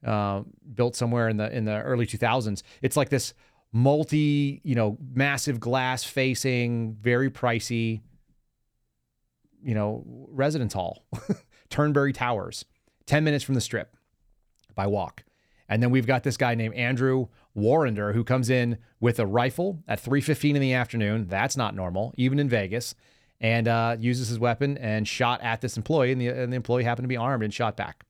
[0.07, 0.43] uh,
[0.74, 2.62] built somewhere in the in the early 2000s.
[2.83, 3.35] It's like this
[3.72, 8.03] multi, you know, massive glass facing, very pricey
[9.62, 11.05] you know, residence hall,
[11.70, 12.64] Turnberry Towers,
[13.07, 13.97] 10 minutes from the strip
[14.74, 15.24] by walk.
[15.68, 19.82] And then we've got this guy named Andrew Warrender who comes in with a rifle
[19.86, 21.26] at 3:15 in the afternoon.
[21.28, 22.94] That's not normal, even in Vegas,
[23.40, 26.84] and uh, uses his weapon and shot at this employee, and the, and the employee
[26.84, 28.05] happened to be armed and shot back.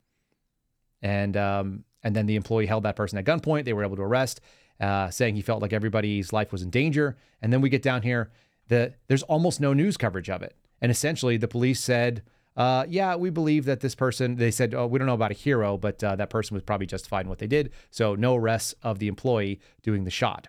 [1.00, 3.64] And um, and then the employee held that person at gunpoint.
[3.64, 4.40] They were able to arrest,
[4.80, 7.16] uh, saying he felt like everybody's life was in danger.
[7.40, 8.30] And then we get down here,
[8.68, 10.56] the there's almost no news coverage of it.
[10.80, 12.22] And essentially, the police said,
[12.56, 15.34] uh, yeah, we believe that this person, they said, oh, we don't know about a
[15.34, 17.70] hero, but uh, that person was probably justified in what they did.
[17.90, 20.48] So no arrests of the employee doing the shot.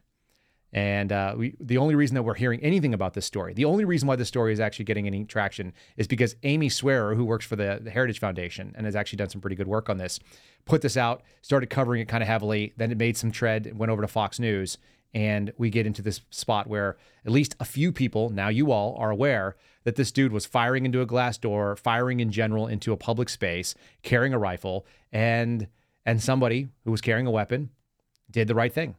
[0.74, 3.86] And uh, we, the only reason that we're hearing anything about this story, the only
[3.86, 7.46] reason why this story is actually getting any traction is because Amy Swearer, who works
[7.46, 10.20] for the, the Heritage Foundation and has actually done some pretty good work on this,
[10.66, 12.74] put this out, started covering it kind of heavily.
[12.76, 14.80] Then it made some tread, went over to Fox News,
[15.14, 18.96] and we get into this spot where at least a few people, now you all,
[18.98, 22.92] are aware that this dude was firing into a glass door, firing in general into
[22.92, 25.68] a public space, carrying a rifle, and
[26.06, 27.70] and somebody who was carrying a weapon
[28.30, 28.96] did the right thing.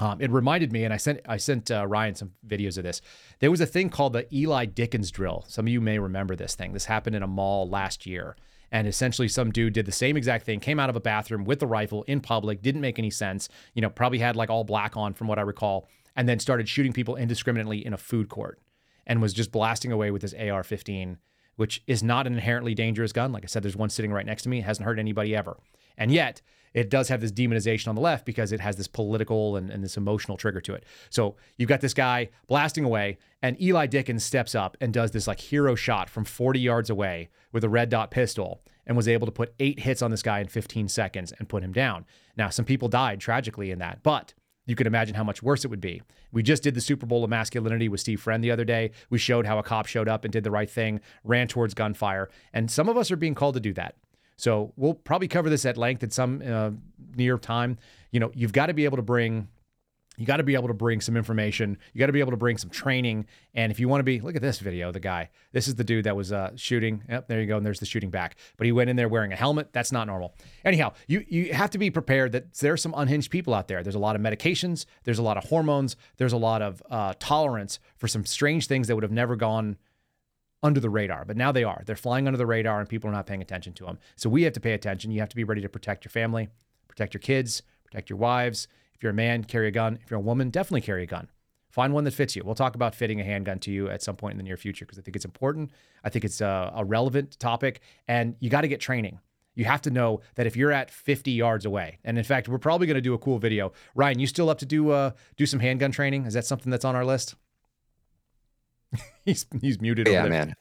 [0.00, 3.00] Um, it reminded me, and I sent I sent uh, Ryan some videos of this.
[3.40, 5.44] There was a thing called the Eli Dickens drill.
[5.48, 6.72] Some of you may remember this thing.
[6.72, 8.36] This happened in a mall last year,
[8.72, 11.60] and essentially some dude did the same exact thing, came out of a bathroom with
[11.60, 13.48] the rifle in public, didn't make any sense.
[13.74, 16.68] You know, probably had like all black on from what I recall, and then started
[16.68, 18.58] shooting people indiscriminately in a food court
[19.06, 21.18] and was just blasting away with his AR 15,
[21.56, 23.30] which is not an inherently dangerous gun.
[23.30, 25.58] Like I said, there's one sitting right next to me, hasn't hurt anybody ever.
[25.98, 26.40] And yet,
[26.74, 29.82] it does have this demonization on the left because it has this political and, and,
[29.84, 30.84] this emotional trigger to it.
[31.10, 35.26] So you've got this guy blasting away, and Eli Dickens steps up and does this
[35.26, 39.26] like hero shot from 40 yards away with a red dot pistol and was able
[39.26, 42.04] to put eight hits on this guy in 15 seconds and put him down.
[42.36, 44.34] Now, some people died tragically in that, but
[44.66, 46.02] you can imagine how much worse it would be.
[46.30, 48.92] We just did the Super Bowl of masculinity with Steve Friend the other day.
[49.10, 52.30] We showed how a cop showed up and did the right thing, ran towards gunfire,
[52.52, 53.96] and some of us are being called to do that.
[54.42, 56.70] So we'll probably cover this at length at some uh,
[57.14, 57.78] near time.
[58.10, 59.46] You know, you've got to be able to bring
[60.18, 61.78] you got to be able to bring some information.
[61.94, 63.26] You got to be able to bring some training.
[63.54, 65.30] And if you want to be, look at this video, the guy.
[65.52, 67.02] This is the dude that was uh, shooting.
[67.08, 67.56] Yep, there you go.
[67.56, 68.36] And there's the shooting back.
[68.58, 69.72] But he went in there wearing a helmet.
[69.72, 70.34] That's not normal.
[70.64, 73.82] Anyhow, you you have to be prepared that there are some unhinged people out there.
[73.82, 74.86] There's a lot of medications.
[75.04, 75.96] There's a lot of hormones.
[76.18, 79.78] There's a lot of uh, tolerance for some strange things that would have never gone
[80.62, 81.24] under the radar.
[81.24, 81.82] But now they are.
[81.84, 83.98] They're flying under the radar, and people are not paying attention to them.
[84.16, 85.10] So we have to pay attention.
[85.10, 86.48] You have to be ready to protect your family,
[86.88, 88.68] protect your kids, protect your wives
[89.02, 89.98] if you're a man, carry a gun.
[90.00, 91.28] If you're a woman, definitely carry a gun.
[91.70, 92.42] Find one that fits you.
[92.44, 94.84] We'll talk about fitting a handgun to you at some point in the near future
[94.84, 95.72] because I think it's important.
[96.04, 99.18] I think it's a, a relevant topic, and you got to get training.
[99.56, 102.58] You have to know that if you're at 50 yards away, and in fact, we're
[102.58, 103.72] probably going to do a cool video.
[103.96, 106.26] Ryan, you still up to do uh, do some handgun training?
[106.26, 107.34] Is that something that's on our list?
[109.24, 110.08] he's he's muted.
[110.08, 110.54] Yeah, man.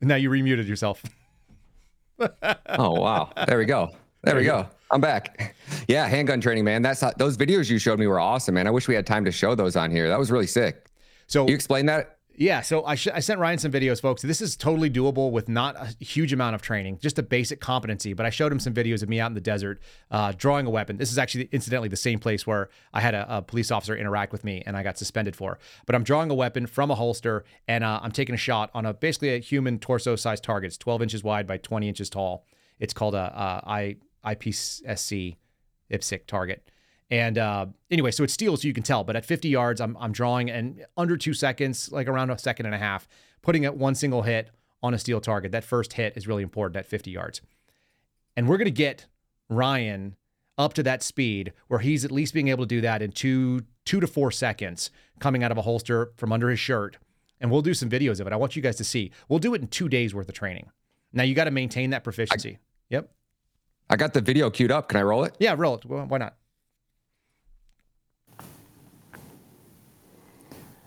[0.00, 1.02] Now you remuted yourself.
[2.20, 3.32] oh wow!
[3.46, 3.90] There we go.
[4.22, 4.68] There we go.
[4.90, 5.54] I'm back.
[5.86, 6.80] Yeah, handgun training, man.
[6.80, 8.66] That's those videos you showed me were awesome, man.
[8.66, 10.08] I wish we had time to show those on here.
[10.08, 10.86] That was really sick.
[11.26, 12.18] So you explain that?
[12.36, 14.22] Yeah, so I, sh- I sent Ryan some videos, folks.
[14.22, 18.12] This is totally doable with not a huge amount of training, just a basic competency.
[18.12, 19.80] But I showed him some videos of me out in the desert
[20.10, 20.96] uh, drawing a weapon.
[20.96, 24.32] This is actually, incidentally, the same place where I had a, a, police officer interact
[24.32, 25.58] with me and I got suspended for.
[25.86, 28.84] But I'm drawing a weapon from a holster and uh, I'm taking a shot on
[28.84, 30.68] a basically a human torso-sized target.
[30.68, 32.46] It's 12 inches wide by 20 inches tall.
[32.80, 33.96] It's called a, a I
[34.34, 35.36] IPSC
[35.90, 36.68] IPSC target.
[37.10, 39.04] And uh, anyway, so it's steel, so you can tell.
[39.04, 42.66] But at 50 yards, I'm, I'm drawing and under two seconds, like around a second
[42.66, 43.06] and a half,
[43.42, 44.50] putting it one single hit
[44.82, 45.52] on a steel target.
[45.52, 47.40] That first hit is really important at 50 yards.
[48.36, 49.06] And we're going to get
[49.48, 50.16] Ryan
[50.56, 53.62] up to that speed where he's at least being able to do that in two
[53.84, 54.90] two to four seconds
[55.20, 56.96] coming out of a holster from under his shirt.
[57.40, 58.32] And we'll do some videos of it.
[58.32, 59.10] I want you guys to see.
[59.28, 60.70] We'll do it in two days worth of training.
[61.12, 62.54] Now you got to maintain that proficiency.
[62.54, 63.10] I, yep.
[63.90, 64.88] I got the video queued up.
[64.88, 65.36] Can I roll it?
[65.38, 65.84] Yeah, roll it.
[65.84, 66.36] Well, why not?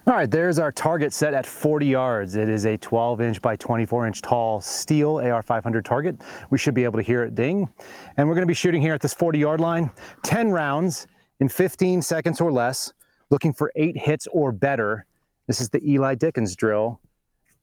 [0.08, 2.38] All right, there's our target set at 40 yards.
[2.38, 6.16] It is a 12 inch by 24 inch tall steel AR 500 target.
[6.49, 7.68] We should be able to hear it ding.
[8.16, 9.91] And we're gonna be shooting here at this 40 yard line,
[10.24, 11.08] 10 rounds
[11.41, 12.93] in 15 seconds or less,
[13.32, 15.05] looking for eight hits or better.
[15.45, 17.01] This is the Eli Dickens drill.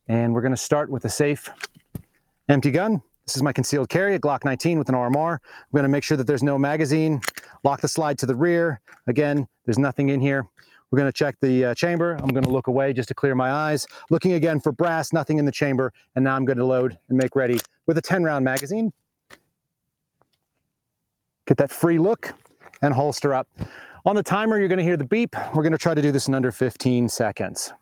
[0.09, 1.49] And we're gonna start with a safe
[2.51, 3.01] empty gun.
[3.26, 5.38] This is my concealed carry, a Glock 19 with an RMR.
[5.40, 7.22] I'm gonna make sure that there's no magazine,
[7.62, 8.82] lock the slide to the rear.
[9.07, 10.47] Again, there's nothing in here.
[10.95, 12.12] We're going to check the uh, chamber.
[12.22, 13.84] I'm going to look away just to clear my eyes.
[14.11, 15.92] Looking again for brass, nothing in the chamber.
[16.14, 18.92] And now I'm going to load and make ready with a 10 round magazine.
[21.49, 22.32] Get that free look
[22.80, 23.49] and holster up.
[24.05, 25.34] On the timer, you're going to hear the beep.
[25.53, 27.72] We're going to try to do this in under 15 seconds.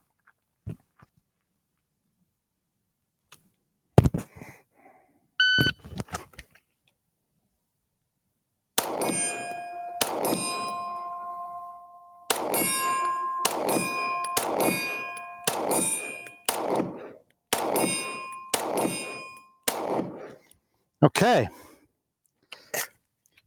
[21.03, 21.49] Okay.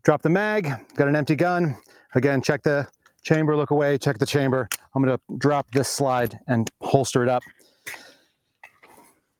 [0.03, 1.77] Drop the mag, got an empty gun.
[2.13, 2.85] Again, check the
[3.23, 4.67] chamber, look away, check the chamber.
[4.93, 7.43] I'm gonna drop this slide and holster it up.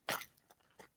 [0.08, 0.16] It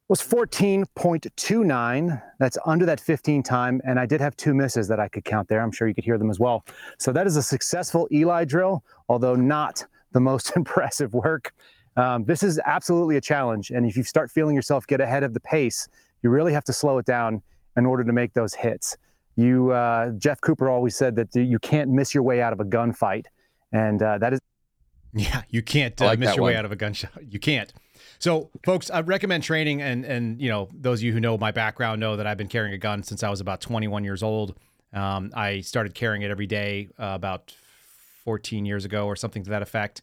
[0.09, 2.23] was 14.29.
[2.39, 3.83] That's under that 15 time.
[3.85, 5.61] And I did have two misses that I could count there.
[5.61, 6.64] I'm sure you could hear them as well.
[6.99, 11.53] So that is a successful Eli drill, although not the most impressive work.
[11.97, 13.71] Um, this is absolutely a challenge.
[13.71, 15.89] And if you start feeling yourself get ahead of the pace,
[16.23, 17.43] you really have to slow it down
[17.77, 18.97] in order to make those hits.
[19.37, 22.64] You, uh, Jeff Cooper always said that you can't miss your way out of a
[22.64, 23.27] gunfight,
[23.73, 24.41] and uh, that is.
[25.14, 26.53] Yeah, you can't uh, like miss your one.
[26.53, 27.12] way out of a gunshot.
[27.27, 27.73] You can't.
[28.19, 31.53] So, folks, I recommend training, and and you know those of you who know my
[31.53, 34.57] background know that I've been carrying a gun since I was about 21 years old.
[34.93, 37.55] Um, I started carrying it every day uh, about
[38.25, 40.03] 14 years ago, or something to that effect.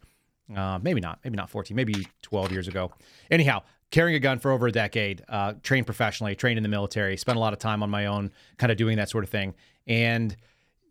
[0.56, 2.92] Uh, maybe not, maybe not 14, maybe 12 years ago.
[3.32, 3.64] Anyhow,
[3.96, 7.38] carrying a gun for over a decade, uh, trained professionally, trained in the military, spent
[7.38, 9.56] a lot of time on my own, kind of doing that sort of thing.
[9.88, 10.36] And,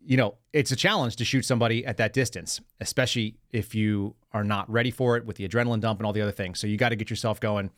[0.03, 4.43] you know, it's a challenge to shoot somebody at that distance, especially if you are
[4.43, 6.59] not ready for it with the adrenaline dump and all the other things.
[6.59, 7.69] So you got to get yourself going.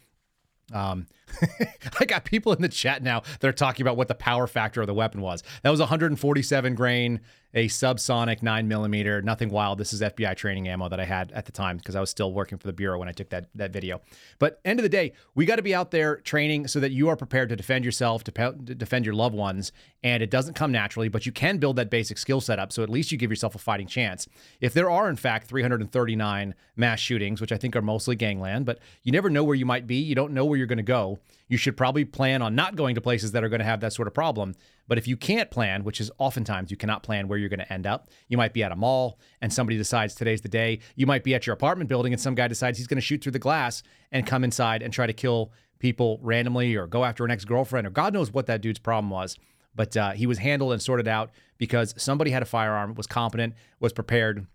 [0.72, 1.08] Um,
[2.00, 4.80] I got people in the chat now that are talking about what the power factor
[4.80, 5.44] of the weapon was.
[5.62, 7.20] That was 147 grain,
[7.58, 9.80] a subsonic nine millimeter, nothing wild.
[9.80, 12.32] This is FBI training ammo that I had at the time because I was still
[12.32, 14.00] working for the bureau when I took that that video.
[14.38, 17.10] But end of the day, we got to be out there training so that you
[17.10, 19.72] are prepared to defend yourself, to, pe- to defend your loved ones,
[20.04, 21.10] and it doesn't come naturally.
[21.10, 23.56] But you can build that basic skill set up, so at least you give yourself
[23.56, 24.28] a fighting chance.
[24.62, 28.78] If there are in fact 339 mass shootings, which I think are mostly gangland, but
[29.02, 29.96] you never know where you might be.
[29.96, 31.18] You don't know where you're going to go
[31.48, 33.94] you should probably plan on not going to places that are going to have that
[33.94, 34.56] sort of problem.
[34.88, 37.74] But if you can't plan, which is oftentimes you cannot plan where you're going to
[37.74, 40.80] end up, you might be at a mall and somebody decides today's the day.
[40.96, 43.22] You might be at your apartment building and some guy decides he's going to shoot
[43.22, 47.24] through the glass and come inside and try to kill people randomly or go after
[47.24, 49.38] an ex girlfriend or God knows what that dude's problem was.
[49.76, 53.54] But uh, he was handled and sorted out because somebody had a firearm, was competent,
[53.80, 54.48] was prepared,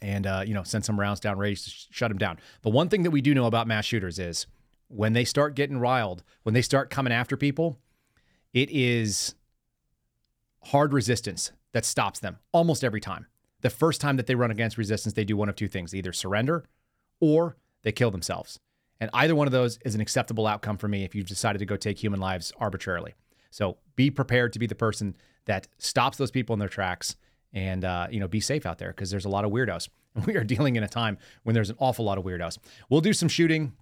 [0.00, 2.38] and uh, you know sent some rounds down range to sh- shut him down.
[2.62, 4.46] The one thing that we do know about mass shooters is
[4.88, 7.78] when they start getting riled, when they start coming after people,
[8.52, 9.34] it is
[10.66, 13.26] hard resistance that stops them almost every time.
[13.60, 16.12] The first time that they run against resistance, they do one of two things either
[16.12, 16.64] surrender
[17.20, 18.60] or they kill themselves.
[19.00, 21.66] And either one of those is an acceptable outcome for me if you've decided to
[21.66, 23.14] go take human lives arbitrarily.
[23.50, 25.16] So be prepared to be the person
[25.46, 27.16] that stops those people in their tracks
[27.52, 29.88] and uh, you know be safe out there because there's a lot of weirdos.
[30.26, 32.58] We are dealing in a time when there's an awful lot of weirdos.
[32.88, 33.72] We'll do some shooting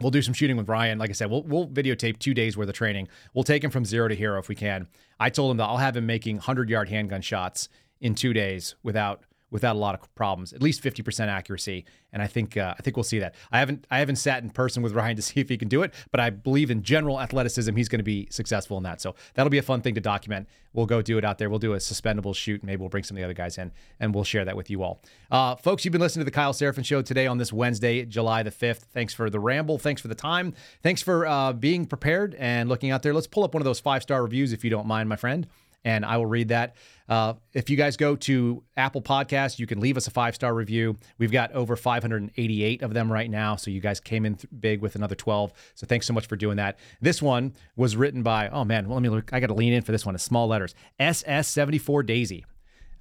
[0.00, 0.98] We'll do some shooting with Ryan.
[0.98, 3.08] Like I said, we'll, we'll videotape two days worth of training.
[3.34, 4.88] We'll take him from zero to hero if we can.
[5.18, 7.68] I told him that I'll have him making 100 yard handgun shots
[8.00, 11.84] in two days without without a lot of problems, at least 50% accuracy.
[12.12, 13.34] And I think uh, I think we'll see that.
[13.52, 15.82] I haven't I haven't sat in person with Ryan to see if he can do
[15.82, 19.00] it, but I believe in general athleticism, he's going to be successful in that.
[19.00, 20.48] So that'll be a fun thing to document.
[20.72, 21.50] We'll go do it out there.
[21.50, 22.62] We'll do a suspendable shoot.
[22.62, 24.82] Maybe we'll bring some of the other guys in, and we'll share that with you
[24.82, 25.02] all.
[25.30, 28.44] Uh, folks, you've been listening to the Kyle Seraphin Show today on this Wednesday, July
[28.44, 28.82] the 5th.
[28.92, 29.78] Thanks for the ramble.
[29.78, 30.54] Thanks for the time.
[30.82, 33.12] Thanks for uh, being prepared and looking out there.
[33.12, 35.48] Let's pull up one of those five star reviews if you don't mind, my friend
[35.84, 36.76] and I will read that.
[37.08, 40.54] Uh, if you guys go to Apple Podcasts, you can leave us a five star
[40.54, 40.96] review.
[41.18, 43.56] We've got over 588 of them right now.
[43.56, 45.52] So you guys came in th- big with another 12.
[45.74, 46.78] So thanks so much for doing that.
[47.00, 49.32] This one was written by, oh man, well, let me look.
[49.32, 50.14] I got to lean in for this one.
[50.14, 52.44] It's small letters SS74 Daisy.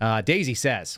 [0.01, 0.97] Uh, Daisy says,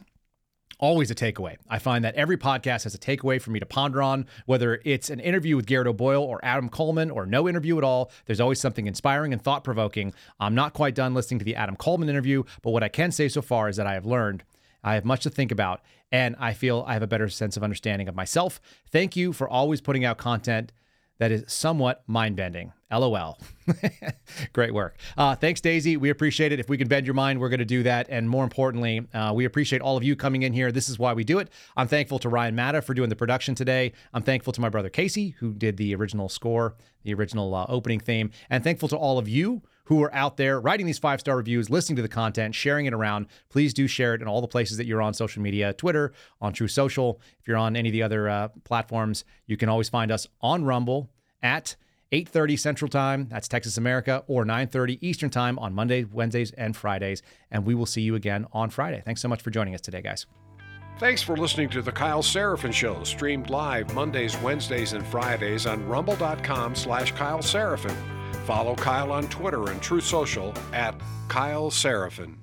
[0.82, 1.56] always a takeaway.
[1.70, 5.10] I find that every podcast has a takeaway for me to ponder on, whether it's
[5.10, 8.12] an interview with Garrett O'Boyle or Adam Coleman or no interview at all.
[8.26, 10.14] There's always something inspiring and thought provoking.
[10.40, 13.30] I'm not quite done listening to the Adam Coleman interview, but what I can say
[13.30, 14.44] so far is that I have learned.
[14.84, 17.64] I have much to think about, and I feel I have a better sense of
[17.64, 18.60] understanding of myself.
[18.90, 20.72] Thank you for always putting out content
[21.22, 22.74] that is somewhat mind bending.
[22.92, 23.38] LOL.
[24.54, 24.98] Great work.
[25.16, 25.96] Uh, thanks, Daisy.
[25.96, 26.60] We appreciate it.
[26.60, 28.08] If we can bend your mind, we're going to do that.
[28.10, 30.72] And more importantly, uh, we appreciate all of you coming in here.
[30.72, 31.52] This is why we do it.
[31.78, 33.94] I'm thankful to Ryan Matta for doing the production today.
[34.16, 38.00] I'm thankful to my brother Casey, who did the original score, the original uh, opening
[38.00, 38.32] theme.
[38.50, 39.62] And thankful to all of you
[39.92, 42.94] who are out there writing these five star reviews, listening to the content, sharing it
[42.94, 43.28] around.
[43.50, 46.54] Please do share it in all the places that you're on social media Twitter, on
[46.54, 47.20] Truth Social.
[47.42, 50.64] If you're on any of the other uh, platforms, you can always find us on
[50.64, 51.10] Rumble
[51.44, 51.76] at
[52.14, 57.22] 8:30 Central Time, that's Texas America, or 9:30 Eastern Time on Mondays, Wednesdays, and Fridays.
[57.52, 59.02] And we will see you again on Friday.
[59.04, 60.26] Thanks so much for joining us today, guys.
[61.00, 65.86] Thanks for listening to the Kyle Seraphin Show, streamed live Mondays, Wednesdays, and Fridays on
[65.86, 68.21] rumble.com slash Kyle Seraphin.
[68.46, 70.96] Follow Kyle on Twitter and Truth Social at
[71.28, 72.41] Kyle Seraphin.